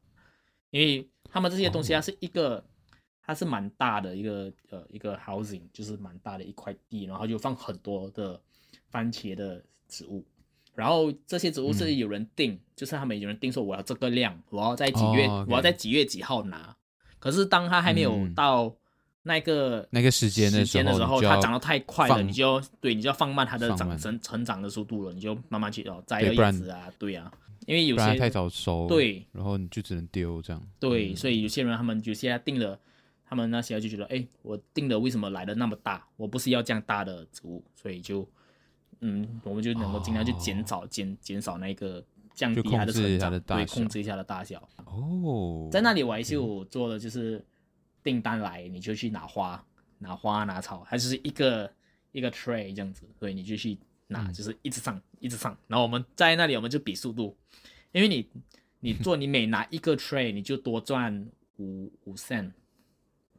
[0.72, 2.64] 因为它们这些东西，它是一个，oh.
[3.22, 8.40] 它是蛮大的一个呃一个 housing，就是蛮大的一块地，然后就放很多的
[8.90, 10.26] 番茄的植物，
[10.80, 15.46] 然后这些植物是有人定，嗯、就是他们有人定说我要这个量，我要在几月，oh.
[15.50, 16.74] 我要在几月几号拿。
[17.20, 18.74] 可是当它还没有到
[19.24, 27.30] 那个那个时间的时候，它长得太快了，你就对，你就要放慢它的长成成长的速度了，你就慢慢去哦摘叶子啊，对啊。
[27.68, 30.68] 因为有些太早熟，对，然后你就只能丢这样。
[30.80, 32.80] 对，所以有些人他们就现在定了，
[33.28, 36.08] 他们那些就觉得，哎，我定的为什么来的那么大？
[36.16, 38.28] 我不是要这样大的植物，所以就，
[39.02, 44.68] 嗯，我们就能够尽量去减少、减减少那个降低它的成长，对，控制一下的大小。
[44.86, 47.44] 哦，在那里我还是有做的，就是
[48.04, 49.64] 订单来你就去拿花、
[49.98, 51.72] 拿花、拿草，它就是一个
[52.12, 53.78] 一个 tray 这样子，所以你就去。
[54.12, 57.38] 拿就是一直上，一直上，然后我们在那里，我们就比速度，
[57.92, 58.28] 因为你，
[58.80, 62.52] 你做，你每拿一个 tray，你就多赚五五 cent，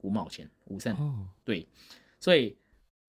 [0.02, 0.94] 五毛钱，五 cent，
[1.42, 1.66] 对，
[2.20, 2.56] 所以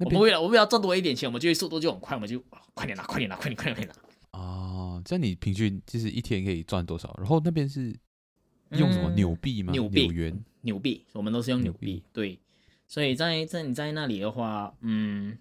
[0.05, 4.39] 我们为了我们要赚多一点钱，我们就会速度就很快，我们就快点拿，快点拿，快点，快点，快点拿。
[4.39, 7.13] 哦，哦，这样你平均就是一天可以赚多少？
[7.17, 7.95] 然后那边是
[8.71, 9.71] 用什么纽币吗？
[9.71, 12.03] 纽币、纽元、纽币，我们都是用纽币。
[12.13, 12.39] 对，
[12.87, 15.37] 所以在在你在那里的话，嗯，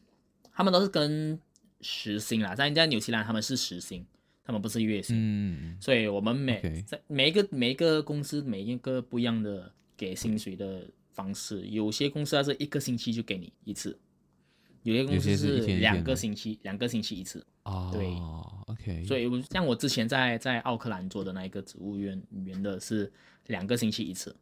[0.52, 1.38] 他们都是跟
[1.80, 4.04] 时薪啦，在在纽西兰他们是时薪，
[4.44, 5.16] 他们不是月薪。
[5.18, 13.98] 嗯，所以我们每.在每一个每一个公司每一个不一样的给薪水的方式，有些公司它是一个星期就给你一次。
[14.82, 17.44] 有些公司是两个星期，两个星期一次。
[17.64, 18.06] 哦，对
[18.66, 19.04] ，OK。
[19.04, 23.12] 所以像我之前在在奥克兰做的那一个植物园园的是
[23.48, 24.34] 两个星期一次，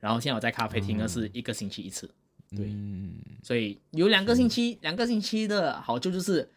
[0.00, 2.10] 然后现在我在咖啡厅的是一个星期一次。
[2.56, 6.48] 对，嗯、所以有两个星期，两个星期的好处就是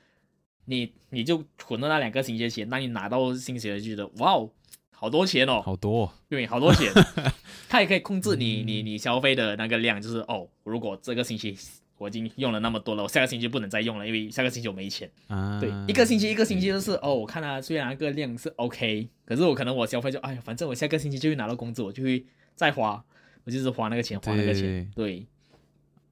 [0.64, 4.50] 你你就存了那两个星期的钱，当你拿到薪水就觉得哇哦，
[4.92, 6.90] 好多钱哦，好多，对，好多钱。
[7.68, 11.58] 它也可以控制你你你消费的那个量，就是哦，如果这个星期。
[12.02, 15.08] 我已经用了那么多了，我下个星期不能再用了，因为下个星期我没钱。
[15.28, 23.06] 啊，对，一个星期一个星期就是哦，我看它虽然那个量是 OK，可是我可能我消费就哎呀，反正我下个星期就会拿到工资，我就会再花，
[23.44, 24.90] 我就是花那个钱，花那个钱。
[24.96, 25.26] 对，对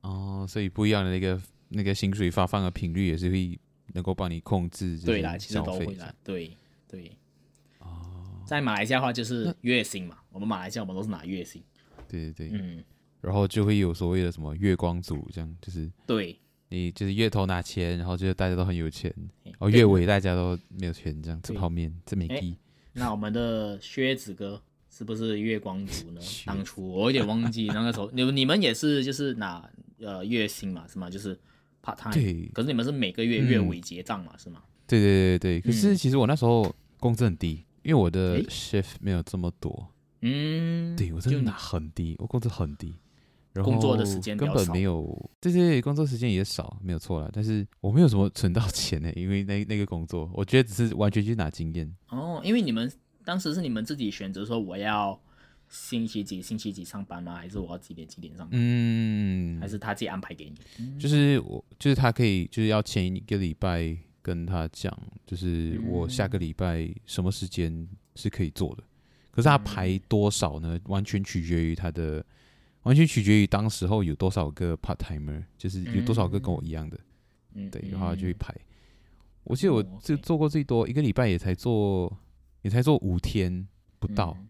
[0.02, 3.60] 哦，所以不一样的那个那个薪水发放的频率也是会
[3.94, 4.96] 能够帮你控制。
[5.00, 6.56] 对啦，其实都会啦，对
[6.88, 7.12] 对。
[7.80, 11.64] 哦，在马来西亚的话就是月薪嘛，我们马来西亚我们都是拿月薪。
[12.08, 12.84] 对对对，嗯。
[13.22, 16.38] 然后就会有所谓的什么月光族，这样就是对，
[16.70, 22.56] 你就是月头拿钱，然后就是大家都很有钱，然后月尾大家都没有钱，这样吃泡面，这没意。
[22.94, 26.22] 那我们的靴子哥是不是月光族呢？
[26.46, 31.10] 当初我有点忘记那个时候，你 你们也是就是拿呃月薪嘛，是吗？
[31.10, 31.40] 就是
[31.84, 32.14] part time。
[32.14, 32.50] 对。
[32.54, 34.62] 可是你们是每个月月尾结账嘛，是吗？
[34.88, 35.62] 对对对对。
[35.62, 39.88] 可是其实我那时候工资很低，因为我的 shift 没有这么多。
[40.22, 40.96] 嗯。
[40.96, 42.96] 对，我真的拿很低，我工资很低。
[43.56, 47.30] 工作的时间根本没有，对对，工作时间也少，没有错啦。
[47.34, 51.92] 但是我没有什么存到钱呢，因为那那个工作，我觉得只是完全去拿经验。
[52.10, 52.90] 哦，因为你们
[53.26, 55.20] 当时是你们自己选择说我要
[55.68, 57.36] 星期几星期几上班吗？
[57.36, 58.52] 还是我要几点几点上班？
[58.54, 61.00] 嗯，还是他自己安排给你？
[61.00, 68.84] 就是我，就是他可以，就是要前一个礼拜跟他讲，就是我下个礼拜什么时间是可以做的。
[69.32, 70.80] 可是他排多少呢？
[70.86, 72.24] 完全取决于他的。
[72.84, 76.98] 完全取决于当时候有多少个 part timer，就是有多少个跟我一样的，
[77.54, 78.54] 嗯、对，然后就会排。
[79.44, 82.16] 我记得我就做过最多，一个礼拜也才做，
[82.62, 83.68] 也才做五天
[84.00, 84.50] 不到，嗯、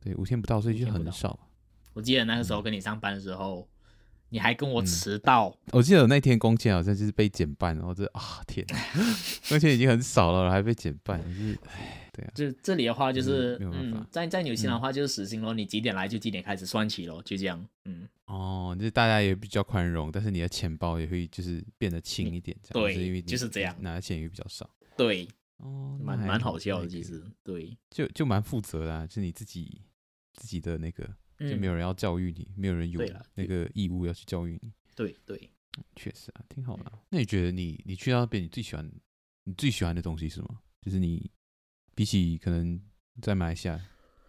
[0.00, 1.38] 对，五天不到，所以就很少。
[1.92, 3.68] 我记得那个时候跟你上班的时候。
[4.32, 5.70] 你还跟我迟到、嗯？
[5.72, 8.64] 我记得我那天工钱好像就是被减半，然后这啊天，
[9.50, 12.32] 工钱已经很少了，还被减半，就是哎，对啊。
[12.34, 17.66] 就这里的话就是，嗯，在在纽西兰的话就是死刑咯，嗯、你几点来就几点开始算起咯，就这样。
[17.84, 22.84] 嗯，哦，就是大家也比较宽容，但是你的钱包也会就是变得轻一点，这样。
[22.86, 24.68] 对，是因为就是这样，拿的钱也比较少。
[24.96, 29.82] 对，哦，蛮蛮好笑的，其实，对，就就蛮负责啦、啊，就是你自己
[30.34, 31.08] 自己的那个。
[31.40, 33.00] 就没有人要教育你，没有人有
[33.34, 34.70] 那个义务要去教育你。
[34.94, 35.50] 对对，
[35.96, 36.92] 确实啊，挺好的。
[37.08, 38.86] 那你觉得你你去到那边，你最喜欢
[39.44, 40.60] 你最喜欢的东西是什么？
[40.82, 41.30] 就是你
[42.00, 42.80] 比起可能
[43.20, 43.78] 在马来西亚，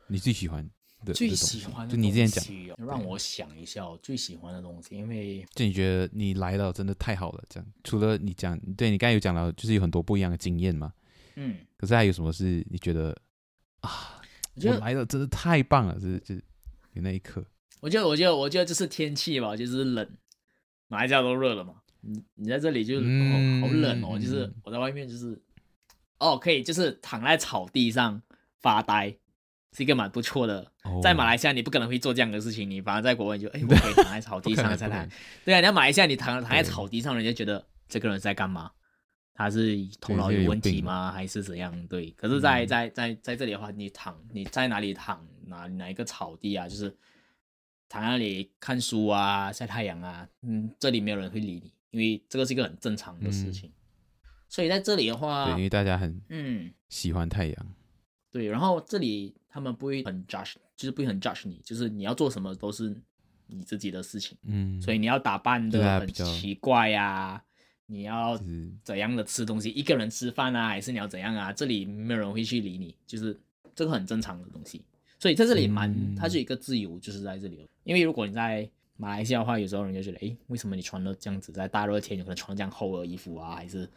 [0.07, 0.69] 你最喜欢
[1.05, 10.91] 的最喜欢的，就你之前讲，让我想一下，我最喜欢的东西，因为就你觉得你来到真的太好了，这样除了你讲，对你刚才有讲到，就是有很多不一样的经验嘛。
[11.35, 11.59] 嗯。
[11.77, 13.17] 可是还有什么是你觉得
[13.79, 14.21] 啊？
[14.55, 16.43] 我来的真的太棒了，就是就是。
[16.91, 17.41] 有那一刻，
[17.79, 20.05] 我觉得，我觉得，我觉得就是天气吧，就是冷，
[20.89, 21.75] 马来西亚都热了嘛。
[22.01, 25.41] 你你在这里就、嗯、哦，好冷哦，就是我在外面就是，
[26.21, 28.21] 哦，可以就是躺在草地上
[28.61, 29.09] 发呆，
[29.75, 30.71] 是一个蛮不错的。
[30.83, 35.09] 哦、在马来西亚你不可能会做这样的事情，你反而在国外就哎， 我可以躺在草地上在躺。
[35.43, 38.71] 对啊，你在马来西亚你躺躺在草地上，人家觉得这个人在干嘛？
[39.33, 41.11] 他是头脑有问题吗？
[41.11, 41.87] 还是怎样？
[41.87, 45.25] 对，可是在，在在在在这里的话，你躺你在哪里躺？
[45.47, 46.67] 哪哪一个草地啊？
[46.67, 46.95] 就是
[47.89, 50.27] 躺在那里看书啊，晒太阳啊。
[50.43, 53.69] 嗯，这里没有人会理你，因为这个是一个很正常的事情。
[53.69, 53.73] 嗯、
[54.51, 57.73] 所以在这里的话，对，因为大家很嗯喜欢太阳、嗯。
[58.29, 62.93] 对，然后这里他们不会很 judge，就是不会很 judge 你，就是你要做什么都是
[63.47, 64.37] 你自己的事情。
[64.43, 67.43] 嗯，所以你要打扮的很奇怪呀、啊，
[67.85, 68.37] 你要
[68.83, 71.53] 怎样的吃东西，一个人吃饭啊，还是你要怎样啊？
[71.53, 73.39] 这里没有人会去理你，就是
[73.73, 74.83] 这个很正常的东西。
[75.17, 77.65] 所以在这里蛮，它是一个自由，就是在这里。
[77.85, 83.55] 因为如果你在马来西亚的话，有时候人就觉得，哎，为什么你穿了这样子，在大热天有可能穿这样厚的衣服啊？
[83.55, 83.89] 还是，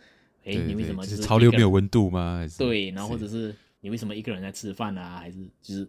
[0.45, 2.39] 哎，你为什么就是潮流没有温度吗？
[2.39, 5.19] 还是对，然后或者是你为什么一个人在吃饭啊？
[5.19, 5.89] 还是就是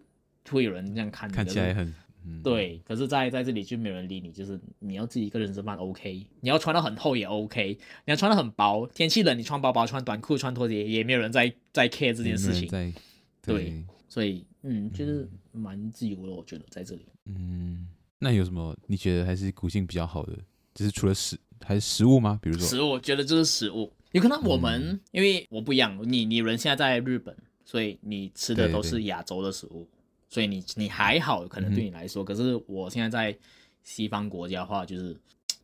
[0.50, 1.30] 会有人这样看？
[1.30, 2.80] 看起来很嗯，对。
[2.84, 12.68] 可是在在这里就没有人理你，就是你要自己一个人吃饭 OK，你要穿得很厚也 OK，你要穿得很薄，天气冷你穿薄薄穿短裤穿拖鞋也没有人在在 care 这件事情。
[12.68, 12.94] 对，
[13.42, 17.06] 对，所以嗯，就是蛮自由的，我觉得在这里。
[17.26, 17.86] 嗯，
[18.18, 20.36] 那有什么你觉得还是古性比较好的？
[20.74, 22.38] 就是除了食还是食物吗？
[22.42, 23.92] 比如说食物，我觉得就是食物。
[24.16, 27.36] 有可能我们、嗯、因为我不一样，你你人现在在日本。
[27.68, 29.88] 所以你吃的都是亚洲的食物，
[30.28, 32.24] 所以你你还好，可能对你来说。
[32.24, 33.36] 可是我现在在
[33.82, 35.16] 西方国家的话，就是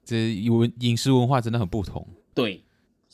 [0.04, 2.04] 这文饮食文化真的很不同。
[2.34, 2.60] 对，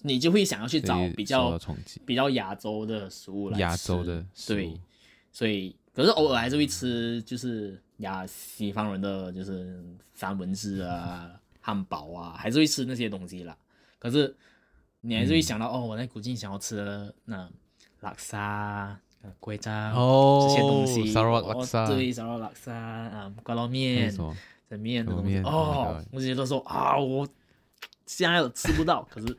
[0.01, 1.61] 你就会想要去找比较
[2.07, 3.61] 比较亚洲的食物来吃。
[3.61, 4.81] 亚洲的食物，对，
[5.33, 13.55] 所以可是偶尔还是会吃，就是亚西方人的就是三文治啊、汉堡啊，还是会吃那些东西啦。
[13.99, 14.35] 可是
[15.01, 17.49] 你还是会想到，哦，我在古晋想要吃的那。
[18.01, 18.97] 拉萨、
[19.41, 24.17] 龟渣这些东西，沙拉拉萨，对，沙拉拉萨啊，瓜捞面、
[24.71, 27.27] 整面的东西，哦，我觉得说啊，我
[28.07, 29.37] 现在吃不到，可是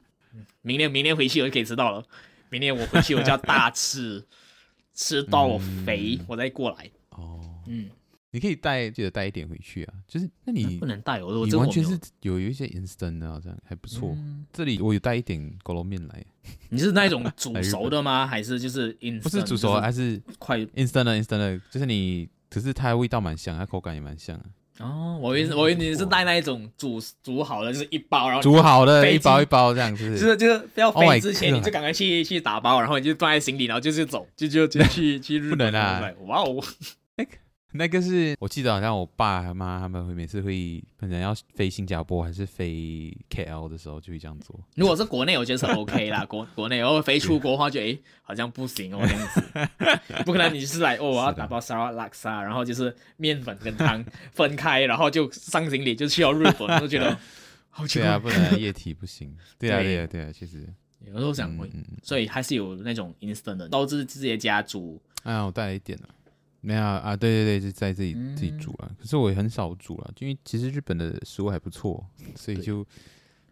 [0.61, 2.03] 明年明年回去我就可以吃到了。
[2.49, 4.27] 明年我回去我就要大吃，
[4.93, 6.91] 吃到我肥，我再过来。
[7.11, 7.89] 哦，嗯。
[8.31, 9.93] 你可以带，记得带一点回去啊。
[10.07, 14.11] 就是，那你不能带，我你完全是有有一些 instant 啊，这样还不错。
[14.15, 16.23] 嗯、这里我有带一点狗肉面来。
[16.69, 18.27] 你是那种 煮熟的吗？
[18.27, 19.21] 还是就是 instant？
[19.21, 24.45] 不是煮熟，还是快 instant 的 instant 的，就是你，可是它的味道蛮香，它口感也蛮香啊。
[24.79, 30.17] 哦，我以为我以为你是带那一种煮煮好的，就是一包，然后煮好的一包一包这样子。
[30.17, 35.57] 就是就是要飞之前，你就赶快去去打包，然后你就放在行李，然后就是走，就就就去 去日本。
[35.57, 36.13] 不能啊！
[36.27, 36.63] 哇哦！
[37.73, 44.59] 那个是我记得，好像我爸和妈他们会每次会可能要飞新加坡还是飞 KL 的时候就会这样做。
[44.75, 46.25] 如果是国内，我觉得是 OK 啦。
[46.25, 50.23] 国 国内，然后飞出国的话，就诶好像不行哦，这样子。
[50.25, 57.15] 不可能，你是来哦，我要打包沙拉拉沙，然后就是面粉跟汤分开，然后就上行李就去到日本，我就觉得
[57.69, 57.85] 好。
[57.93, 59.31] 对啊，不能液体不行。
[59.59, 60.67] 对啊，对啊，对啊，其实
[61.05, 61.69] 有时候想会，
[62.01, 64.99] 所以还是有那种 instant 的，都是自己家煮。
[65.23, 66.09] 哎呀，我带了一点了。
[66.61, 68.91] 没有啊，对对对，是在自己、嗯、自己煮了。
[68.99, 72.85] 可是我也很少煮了，因为其实日本的食物还不错，所以就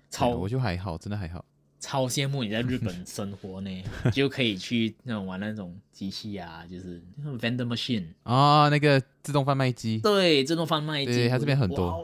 [0.09, 1.45] 超我就还好，真的还好。
[1.79, 9.99] 超羡慕你在日本 生活呢，就可以去那种玩那种机器啊，就是那种 vending machine 啊，那个自动贩卖机。
[9.99, 12.03] 对，自动贩卖机，对，它这边很多。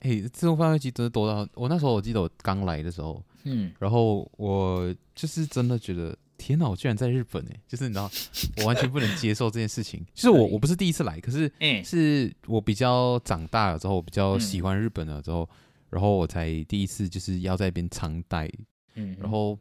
[0.00, 6.16] 哎、哦，自动贩卖机真的多到我那时候我记得我刚来的时候，嗯，然后我就是真的觉得。
[6.40, 6.66] 天哪！
[6.66, 8.10] 我居然在日本哎，就是你知道，
[8.56, 10.02] 我完全不能接受这件事情。
[10.14, 11.52] 就是我，我不是第一次来，可是
[11.84, 15.46] 是我比较长大了之后，我比较喜欢日本了之后，
[15.90, 18.50] 然后我才第一次就是要在那边常待。
[18.94, 19.58] 嗯，然后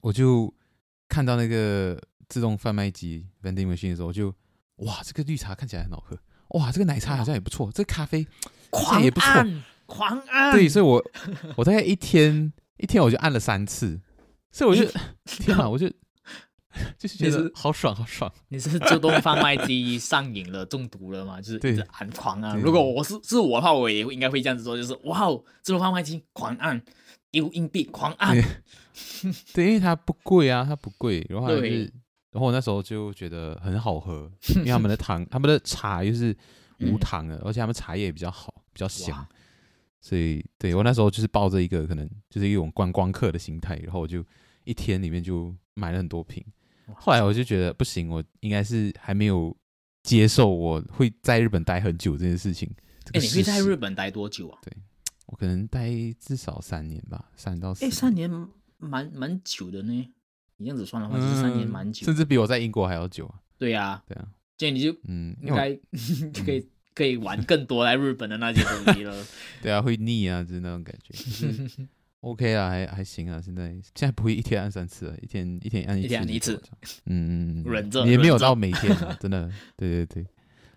[0.00, 0.52] 我就
[1.08, 1.96] 看到那个
[2.28, 4.34] 自动贩卖机 vending machine 的时候，我就
[4.78, 6.18] 哇，这个绿茶看起来很好喝，
[6.58, 8.26] 哇，这个奶茶好像也不错，这个咖啡
[9.02, 9.46] 也不错，
[9.86, 10.52] 狂按。
[10.52, 11.00] 对，所以我
[11.56, 14.00] 我大概一天一天我就按了三次。
[14.52, 14.90] 所以我就
[15.24, 15.88] 天哪，我就
[16.98, 18.32] 就是觉得好爽，好爽。
[18.48, 21.40] 你是自动贩卖机上瘾了，中毒了吗？
[21.40, 22.58] 就是一直按狂按。
[22.60, 26.80] 如果我是是我的话，我也应该会这样子做，就是哇哦，自动贩卖机狂按，
[27.30, 28.36] 丢硬币狂按。
[29.52, 31.26] 对，因为它不贵啊，它不贵。
[31.28, 31.84] 然后就是，
[32.32, 36.36] 然后我那时候就觉得很好喝，因为他们的糖，他们的茶又是
[36.80, 39.26] 无糖的，而且他们茶叶也比较好，比较香。
[40.00, 44.24] 所以，对我那时候就是抱着一个可能就是一种观光客的心态，然后我就
[44.64, 46.44] 一天里面就买了很多瓶。
[46.94, 49.56] 后来我就觉得不行，我应该是还没有
[50.02, 52.68] 接受我会在日本待很久这件事情。
[53.12, 54.58] 哎、欸，你会在日本待多久啊？
[54.62, 54.72] 对，
[55.26, 57.84] 我可能待至少三年吧，三到四。
[57.84, 58.28] 哎、欸，三年
[58.78, 59.92] 蛮蛮久的呢。
[60.56, 63.40] 你这样子算的话，就是三年蛮久、嗯，甚至比我在英国还要久啊。
[63.56, 65.74] 对啊，对啊，这样你就嗯，应该
[66.32, 66.68] 就可以。
[67.00, 69.26] 可以玩更多来日本的那些东西了。
[69.62, 71.14] 对啊，会腻啊，就是那种感觉。
[72.20, 73.40] OK 啊，还还行啊。
[73.40, 76.62] 现在现在不会一天按三次了，一天一天按一次，一天按一次。
[77.06, 79.50] 嗯嗯，忍着，也没有到每天，啊真的。
[79.78, 80.26] 对对对，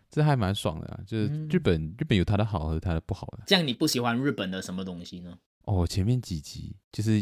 [0.09, 1.01] 这还蛮爽的啊。
[1.05, 3.43] 就是日本，嗯、日本有它的好和它的不好的。
[3.45, 5.37] 这样你不喜欢日本的什么东西呢？
[5.65, 7.21] 哦，前面几集就是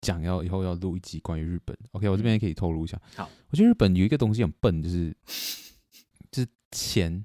[0.00, 1.76] 讲要以后要录一集关于日本。
[1.90, 2.96] OK，我这边可以透露一下。
[3.16, 5.12] 好，我觉得日本有一个东西很笨，就是
[6.30, 7.24] 就是钱。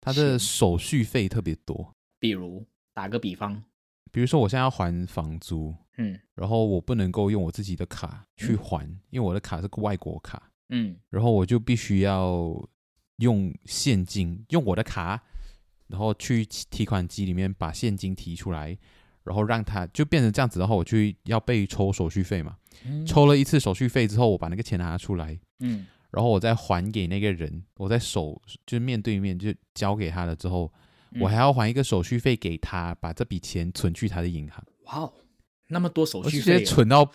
[0.00, 3.62] 它的手续费特别多，比如打个比方，
[4.10, 12.68] 比如说我现在要还房租，嗯，然后我不能够用我自己的卡去还，嗯、因为我的卡是个外国卡，嗯，然后我就必须要
[13.18, 15.22] 用现金，用我的卡，
[15.88, 18.76] 然后去提款机里面把现金提出来，
[19.24, 25.86] 然后让他就变成这样子的话，我就要被抽手续费嘛，嗯、抽了一次手续费之后，我把那个钱拿出来，嗯。
[26.10, 30.72] 然后我再还给那个人，我在手就是面对面就交给他了之后，
[31.12, 34.64] 嗯、我还要还一个手续费给他，把这笔钱存去他的银行。
[34.86, 35.12] 哇哦，
[35.68, 37.08] 那么多手续费，我直接存到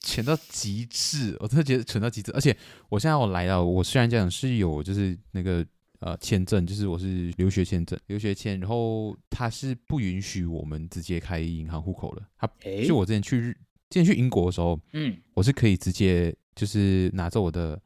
[0.00, 2.32] 存到极致，我真的觉得存到极致。
[2.32, 2.56] 而且
[2.88, 5.64] 我现在我来了，我虽然讲是有就是那个
[6.00, 12.22] 呃签证，就是我是留学签证，留学签，然后他是不允许我们直接开银行户口的。
[12.36, 12.50] 他
[12.84, 13.52] 就我之前去日，
[13.90, 17.80] 之前去英国的时候，嗯，我是可以直接就是拿着我的。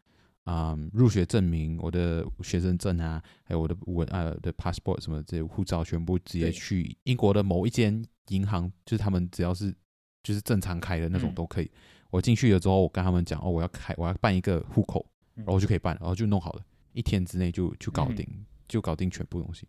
[0.45, 9.75] 啊、嗯，入学证明、我的学生证啊，还有我的文呃的 passport 什么这些护照，全部直接去英国的某一间银行，就是他们只要是
[10.23, 11.65] 就是正常开的那种都可以。
[11.65, 11.71] 嗯、
[12.11, 18.27] 我进去了之后，我跟他们讲哦，我要开，我要办一个户口，然后就可以办，然后就弄好了，一天之内就就搞定，
[18.69, 19.67] 就搞定全部东西。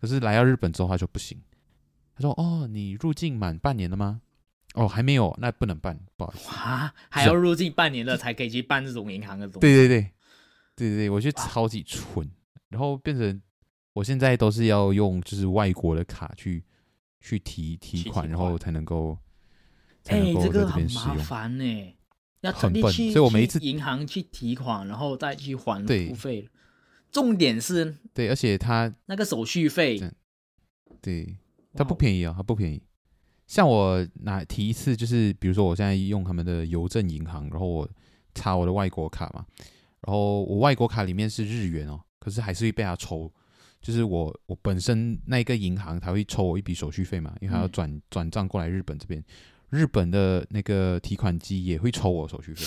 [0.00, 1.40] 可是来到日本之后，他就不行。
[2.14, 4.20] 他说：“哦，你入境满半年了吗？
[4.74, 6.48] 哦，还没有，那不能办，不好意思。
[6.48, 10.10] 哇，还要入境半年了才可以去办这种银行的东西。”对对对。
[10.78, 12.30] 对对对，我觉得超级蠢，
[12.68, 13.42] 然后变成
[13.94, 16.64] 我现在都是要用就是外国的卡去
[17.20, 19.18] 去提提款，然后才能够
[20.04, 21.08] 才能够在这边使用。
[21.08, 21.96] 很麻烦呢，
[22.42, 26.48] 要很笨，所以我每一次银行去提款，然后再去还付费。
[27.10, 29.98] 重点是，对，而且它那个手续费，
[31.02, 31.36] 对，
[31.74, 32.80] 它不便宜啊，它不便宜。
[33.48, 37.88] 像我拿提一次，就是比如说我现在用他们的邮政银行，然后我
[38.34, 39.44] 插我的外国卡嘛。
[40.02, 43.30] 然后我外国卡里面是日元哦，可是还是会被他抽，
[43.80, 49.22] 就是我我本身那个银行他会抽我一笔手续费嘛，因为他要转、嗯、转账过来日本这边，
[49.70, 52.64] 日本的那个提款机也会抽我手续费，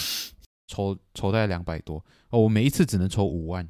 [0.68, 3.68] 抽抽大概两百多哦，我每一次只能抽五万，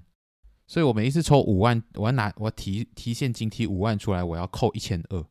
[0.66, 5.26] 所以我每一次抽五万，我要拿我要提提现金提五万出来，我要扣一千二，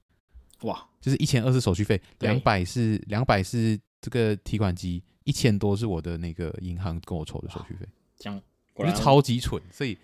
[0.63, 7.87] 哇，就是一千二是手续费，两百是两百是这个提款机，一千多是我的那个银行跟我抽的手续费。
[8.21, 8.41] 这样
[8.75, 9.99] 我就超级蠢，所以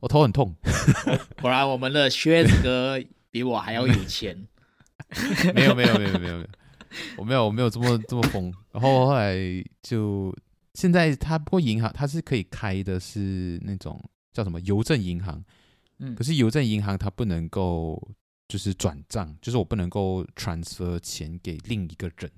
[0.00, 0.52] 我头很痛。
[1.40, 2.98] 果然，我们的靴子哥
[3.30, 4.48] 比我还要有钱。
[5.54, 6.46] 没有没有没有没有没有，
[7.18, 8.52] 我没有我没有这么这么疯。
[8.72, 9.36] 然后后来
[9.82, 10.34] 就
[10.72, 15.44] 现在他不过银行他是可以开的是那种叫什么邮政银行，
[15.98, 18.02] 嗯，可是邮政银行它不能够
[18.48, 22.30] 就是转账，就是我不能够 transfer 钱给另一个人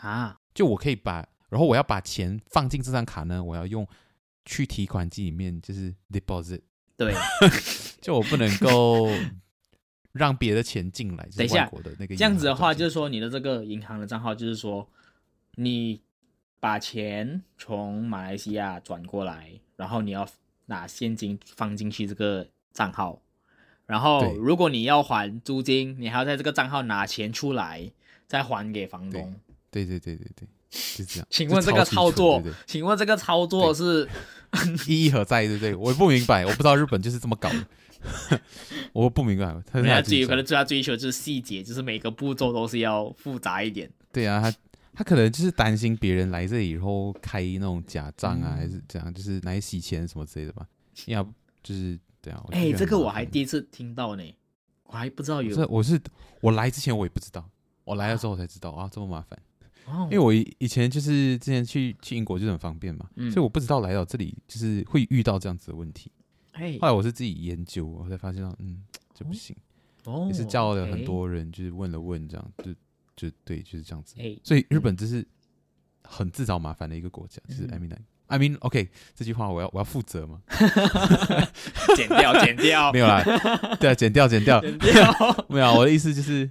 [0.00, 0.36] 啊。
[0.52, 3.86] 就我可以把，然后我要把钱放进这张卡呢，我要用。
[4.48, 6.62] 去提款机里面就是 deposit，
[6.96, 7.14] 对，
[8.00, 9.10] 就我不能够
[10.12, 11.28] 让别的钱进来。
[11.36, 11.70] 等一下，
[12.16, 14.88] 这样子的话，就是说你的这个银行的账号，就是说
[15.56, 16.00] 你
[16.58, 20.26] 把钱从马来西亚转过来，然后你要
[20.64, 23.20] 拿现金放进去这个账号，
[23.84, 27.92] 然后如果你要还租金，你还要在这个账号拿钱出来
[28.26, 29.38] 再还给房东。
[29.70, 31.26] 对对对对对，是这样。
[31.30, 34.08] 请问这个操作，请问这个操作是？
[34.88, 35.46] 意义何在？
[35.46, 35.74] 对不对？
[35.74, 38.40] 我不明白，我不知道日本就是这么搞的，
[38.94, 39.44] 我不明白。
[39.70, 43.90] 他他追可能最他追求就是细节，就是每个步骤都是要复杂一点。
[44.10, 44.50] 对啊，他
[44.94, 50.66] 他可能就是担心别人来这里以后开那种假账啊，嗯、还是这样，就是来洗钱什么之类的吧？
[51.04, 51.22] 要
[51.62, 52.42] 就是这样。
[52.50, 54.22] 哎、欸，这个我还第一次听到呢，
[54.84, 55.54] 我还不知道有。
[55.54, 56.00] 这我是
[56.40, 57.46] 我来之前我也不知道，
[57.84, 59.38] 我来了之后我才知道啊，这么麻烦。
[60.10, 66.10] 因为我以前就是之前去去英国就很方便嘛，嗯、所以我不知道来到这里就是会遇到这样子的问题。
[66.52, 68.82] 嘿后来我是自己研究，我才发现到，嗯，
[69.14, 69.56] 这不行。
[70.04, 72.72] 哦，也是叫了很多人，就是问了问，这样、就
[73.16, 74.16] 就对，就是这样子。
[74.42, 75.26] 所以日本就是
[76.02, 77.40] 很自找麻烦的一个国家。
[77.48, 80.42] 嗯、就是 I mean I mean OK，这句话我要我要负责吗？
[81.96, 83.22] 剪掉剪掉， 没有啦，
[83.78, 85.72] 对啊，剪掉剪掉， 剪掉没有。
[85.74, 86.50] 我的意思就是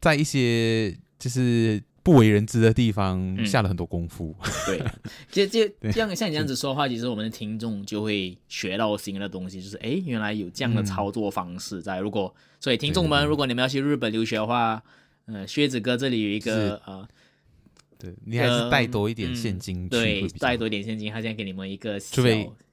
[0.00, 1.82] 在一些就是。
[2.02, 4.84] 不为人知的地方下了很多功夫，嗯、对，
[5.30, 12.00] 其实就这样像你这样子说话，其实我们的听众就会学到新的东西，就是哎，原来有这样的操作方式在。
[12.00, 14.82] 如果所以听众们，如果你们要去日本留学的话，
[15.26, 16.80] 呃，靴子哥这里有一个是。
[16.86, 17.08] 呃，
[17.98, 22.22] 对你还是带多一点现金，对，带多一点现金，他现在给你们一个小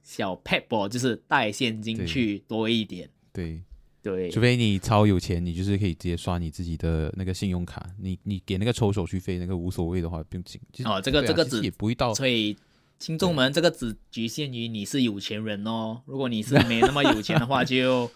[0.02, 3.62] 小 pebble，就是带现金去多一点，对。
[4.08, 10.58] 对，除非你超有钱，你就是可以直接刷你自己的那个信用卡，你你给那个抽手续费那个无所谓的话，不用紧。
[10.86, 12.14] 哦，这个、啊、这个只也不会到。
[12.14, 12.56] 所以
[12.98, 16.00] 听众们，这个只局限于你是有钱人哦。
[16.06, 18.10] 如果你是没那么有钱的话 就，就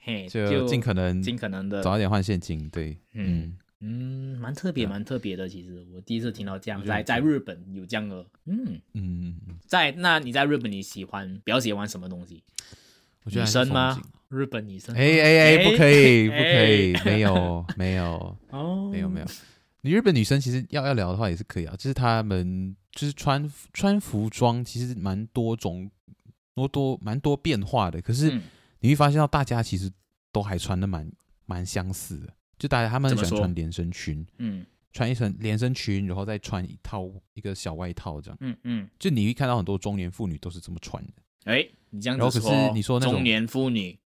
[0.00, 2.66] 嘿就尽可能尽可能的早点换现金。
[2.70, 5.46] 对，嗯嗯，蛮特别蛮特别的。
[5.46, 12.42] 其实我第一次听到这样，在在日本有这样的，嗯嗯，在那你在日本你喜欢比较喜欢什么东西？
[13.26, 14.00] 我觉得女生吗？
[14.28, 14.94] 日本女生？
[14.94, 19.26] 哎哎哎，不可以， 不可以，没有，没有， 哦，没有，没有。
[19.82, 25.90] 你日本女生其实要要聊的话也是可以啊，就是她们就是穿穿服装，其实蛮多种
[26.54, 28.00] 多多蛮多变化的。
[28.00, 28.40] 可是
[28.80, 29.90] 你会发现到大家其实
[30.32, 31.10] 都还穿的蛮
[31.44, 41.12] 蛮相似的，就大家他们很喜欢穿连身裙，嗯，穿一层连身裙，然后再穿一套一个小外套这样，嗯嗯，就你会看到很多中年妇女都是这么穿的。
[41.46, 43.98] 哎，你这样子说，可是你说那种中年妇女，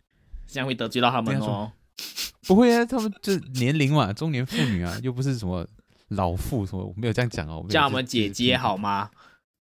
[0.47, 1.73] 这样会得罪到他们哦。
[2.47, 5.67] 不会啊，他们就年龄嘛，中年妇女啊， 又不是什么
[6.09, 7.65] 老妇什么，我没有这样讲哦。
[7.69, 9.11] 叫我们姐姐好吗？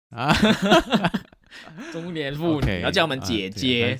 [0.10, 0.34] 啊，
[1.92, 4.00] 中年妇女要叫我们姐姐。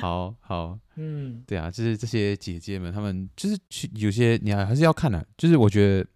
[0.00, 6.06] 好好，嗯，对啊，就是这些姐姐们，她们就是去有些你还还是要看的，就是我觉得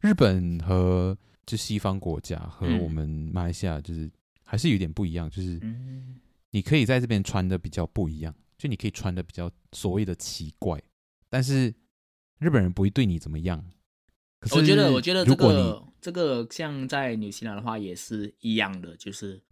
[0.00, 1.16] 日本和
[1.46, 4.10] 就西方国家和我们马来西亚就是
[4.52, 5.58] 还是有点不一样，就是
[6.50, 8.34] 你可以在这边穿的比较不一样。
[8.58, 10.78] 就你可以穿的比较所谓的奇怪，
[11.30, 11.74] 但是
[12.38, 13.64] 日本人不会对你怎么样。
[14.38, 19.42] 可是我觉得，我觉得这个这个像在纽西兰的话也是一样的，就是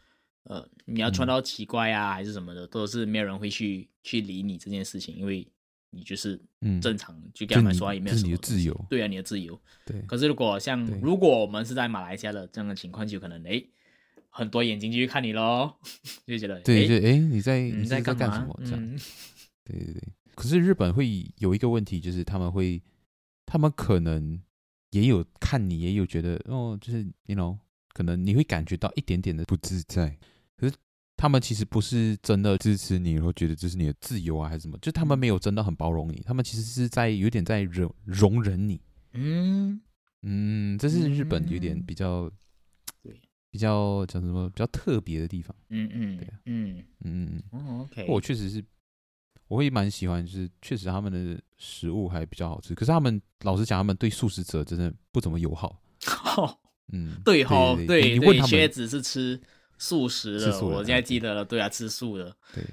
[0.43, 5.51] 呃，你要穿到奇怪啊、嗯、还是什么的，都是没有人会去去理你这件事情，因为
[5.89, 6.39] 你就是
[6.83, 8.37] 正常，嗯、就跟他们说也没有什么。
[8.37, 9.59] 自由，对啊，你的自由。
[9.87, 10.03] 对。
[10.03, 13.65] 可是如果像如果我们是在马来西亚的这样的情况，就可能哎。
[14.31, 15.75] 很多眼睛就去看你喽，
[16.27, 18.59] 就觉得对对，哎，你在你在干什么？
[18.65, 18.99] 这样，
[19.65, 20.03] 对对对。
[20.35, 22.81] 可是日本会有一个问题，就是他们会，
[23.45, 24.41] 他们可能
[24.93, 27.59] 也有看你，也有觉得哦，就是 you know，
[27.93, 30.17] 可能你会感觉到一点点的不自在。
[30.57, 30.75] 可是
[31.17, 34.79] 他们其实不是真的支持你，然后觉得这是你的自由啊，还是什么？
[34.81, 38.81] 就他们没有真的很包容你，他们其实是在有点在容容忍你。
[39.13, 39.81] 嗯
[40.23, 42.31] 嗯，这是日本有点比较。
[43.51, 45.55] 比较讲什么比较特别的地方？
[45.71, 48.07] 嗯嗯，对啊，嗯嗯嗯，OK。
[48.09, 48.65] 我确实是，
[49.49, 52.75] 我会蛮喜欢，就是确实他们的食物还比较好吃。
[52.77, 55.83] 可是他们老实讲，他们对素食者真的不怎么友好。
[56.93, 59.41] 嗯，对哈，对，你问他们，靴子是吃
[59.79, 62.37] 素食的，我现在记得了，对啊，吃素的。
[62.55, 62.65] 对，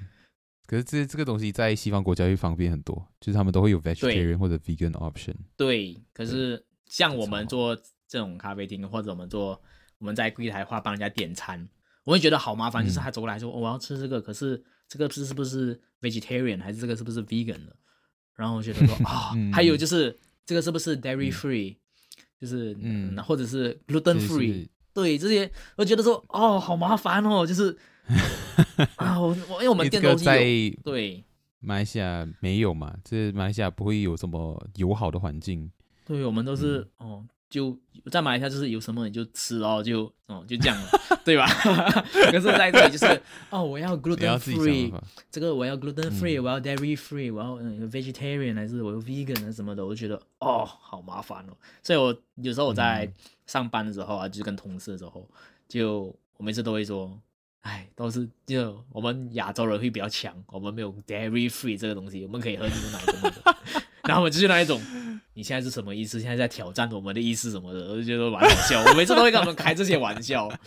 [0.66, 5.34] 可是这这个东西在西方国家会方便很多，就是他们都会有 vegetarian 或者 vegan option。
[5.56, 7.76] 对，可是像我们做
[8.06, 9.60] 这种咖啡厅，或者我们做。
[9.98, 11.68] 我们在柜台话帮人家点餐，
[12.04, 17.76] 我会觉得好麻烦，就是他走过来说、我要吃这个，可是这个是是不是 vegetarian 还是这个是不是 vegan 的？
[18.34, 21.76] 然后我觉得说 啊，还有就是这个是不是 dairy free，、嗯、
[22.40, 27.76] 就是嗯，或者是 gluten free，对这些我觉得说哦，好麻烦哦，就是
[28.96, 30.40] 啊，我我因为我们店都在
[30.84, 31.24] 对。
[31.60, 35.68] 马来西亚没有嘛，这马来西亚不会有什么友好的环境，
[36.04, 37.26] 对我们都是、嗯、哦。
[37.50, 37.76] 就
[38.10, 40.88] 在马来西亚，就是有什么你就吃哦，就哦就这样了，
[41.24, 41.46] 对吧？
[42.30, 44.92] 可是在这里就是 哦，我要 gluten free，
[45.30, 51.56] 这个我要 gluten free，、嗯、我要 dairy free，我要嗯 vegetarian 还是我要 vegan 啊什么的，我就觉得哦好麻烦哦。
[51.82, 53.10] 所以我有时候我在
[53.46, 55.26] 上班的时候啊，就是跟同事的时候，
[55.66, 57.18] 就我每次都会说，
[57.62, 63.56] 哎，都是就我们亚洲人会比较强，我们没有 dairy free 这个东西，我们可以喝牛奶什么的。
[64.08, 64.80] 然后我就是那一种，
[65.34, 66.18] 你现在是什么意思？
[66.18, 68.82] 现在在挑战我们的意思什么的，我就觉得蛮好笑。
[68.86, 70.50] 我每次都会跟他们开这些玩笑。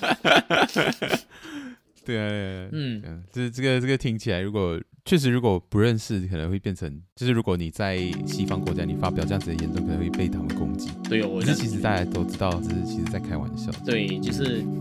[2.06, 10.92] 对啊，嗯，这这个这个听起来，如果确实如果不认识，可能会变成，就是如果你在西方国家，你发表这样子的言论，可能会被他们攻击。
[11.10, 13.72] 对哦，我是其实大家都知道，这是其实在开玩笑。
[13.84, 14.64] 对，就是。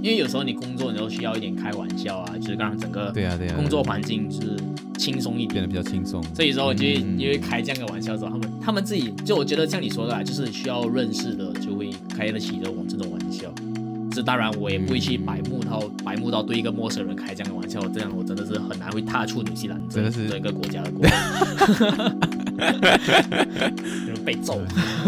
[0.00, 4.56] 因为有时候你工作，你都需要一点开玩笑啊，就是让整个对啊对啊工作环境就是
[4.97, 6.23] 轻松一点，变得比较轻松。
[6.33, 13.51] 所以说，我就因为开这样的玩笑之后，他们他们自己就我觉得像你说的，就是需要认识的就会开得起这种这种玩笑。
[14.11, 21.03] 这当然我也不会去白目到白目到对一个陌生人开这样的玩笑，这样我真的是很难会踏出纽西兰真的是整个国家的国，
[24.05, 24.61] 就是被揍。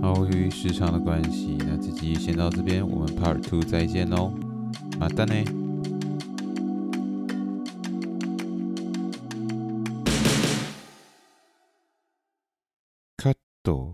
[0.00, 4.32] 好，由于时长的关系，那这集先到这边，我们 Part Two 再见喽，
[4.98, 5.44] またね。
[13.69, 13.93] 또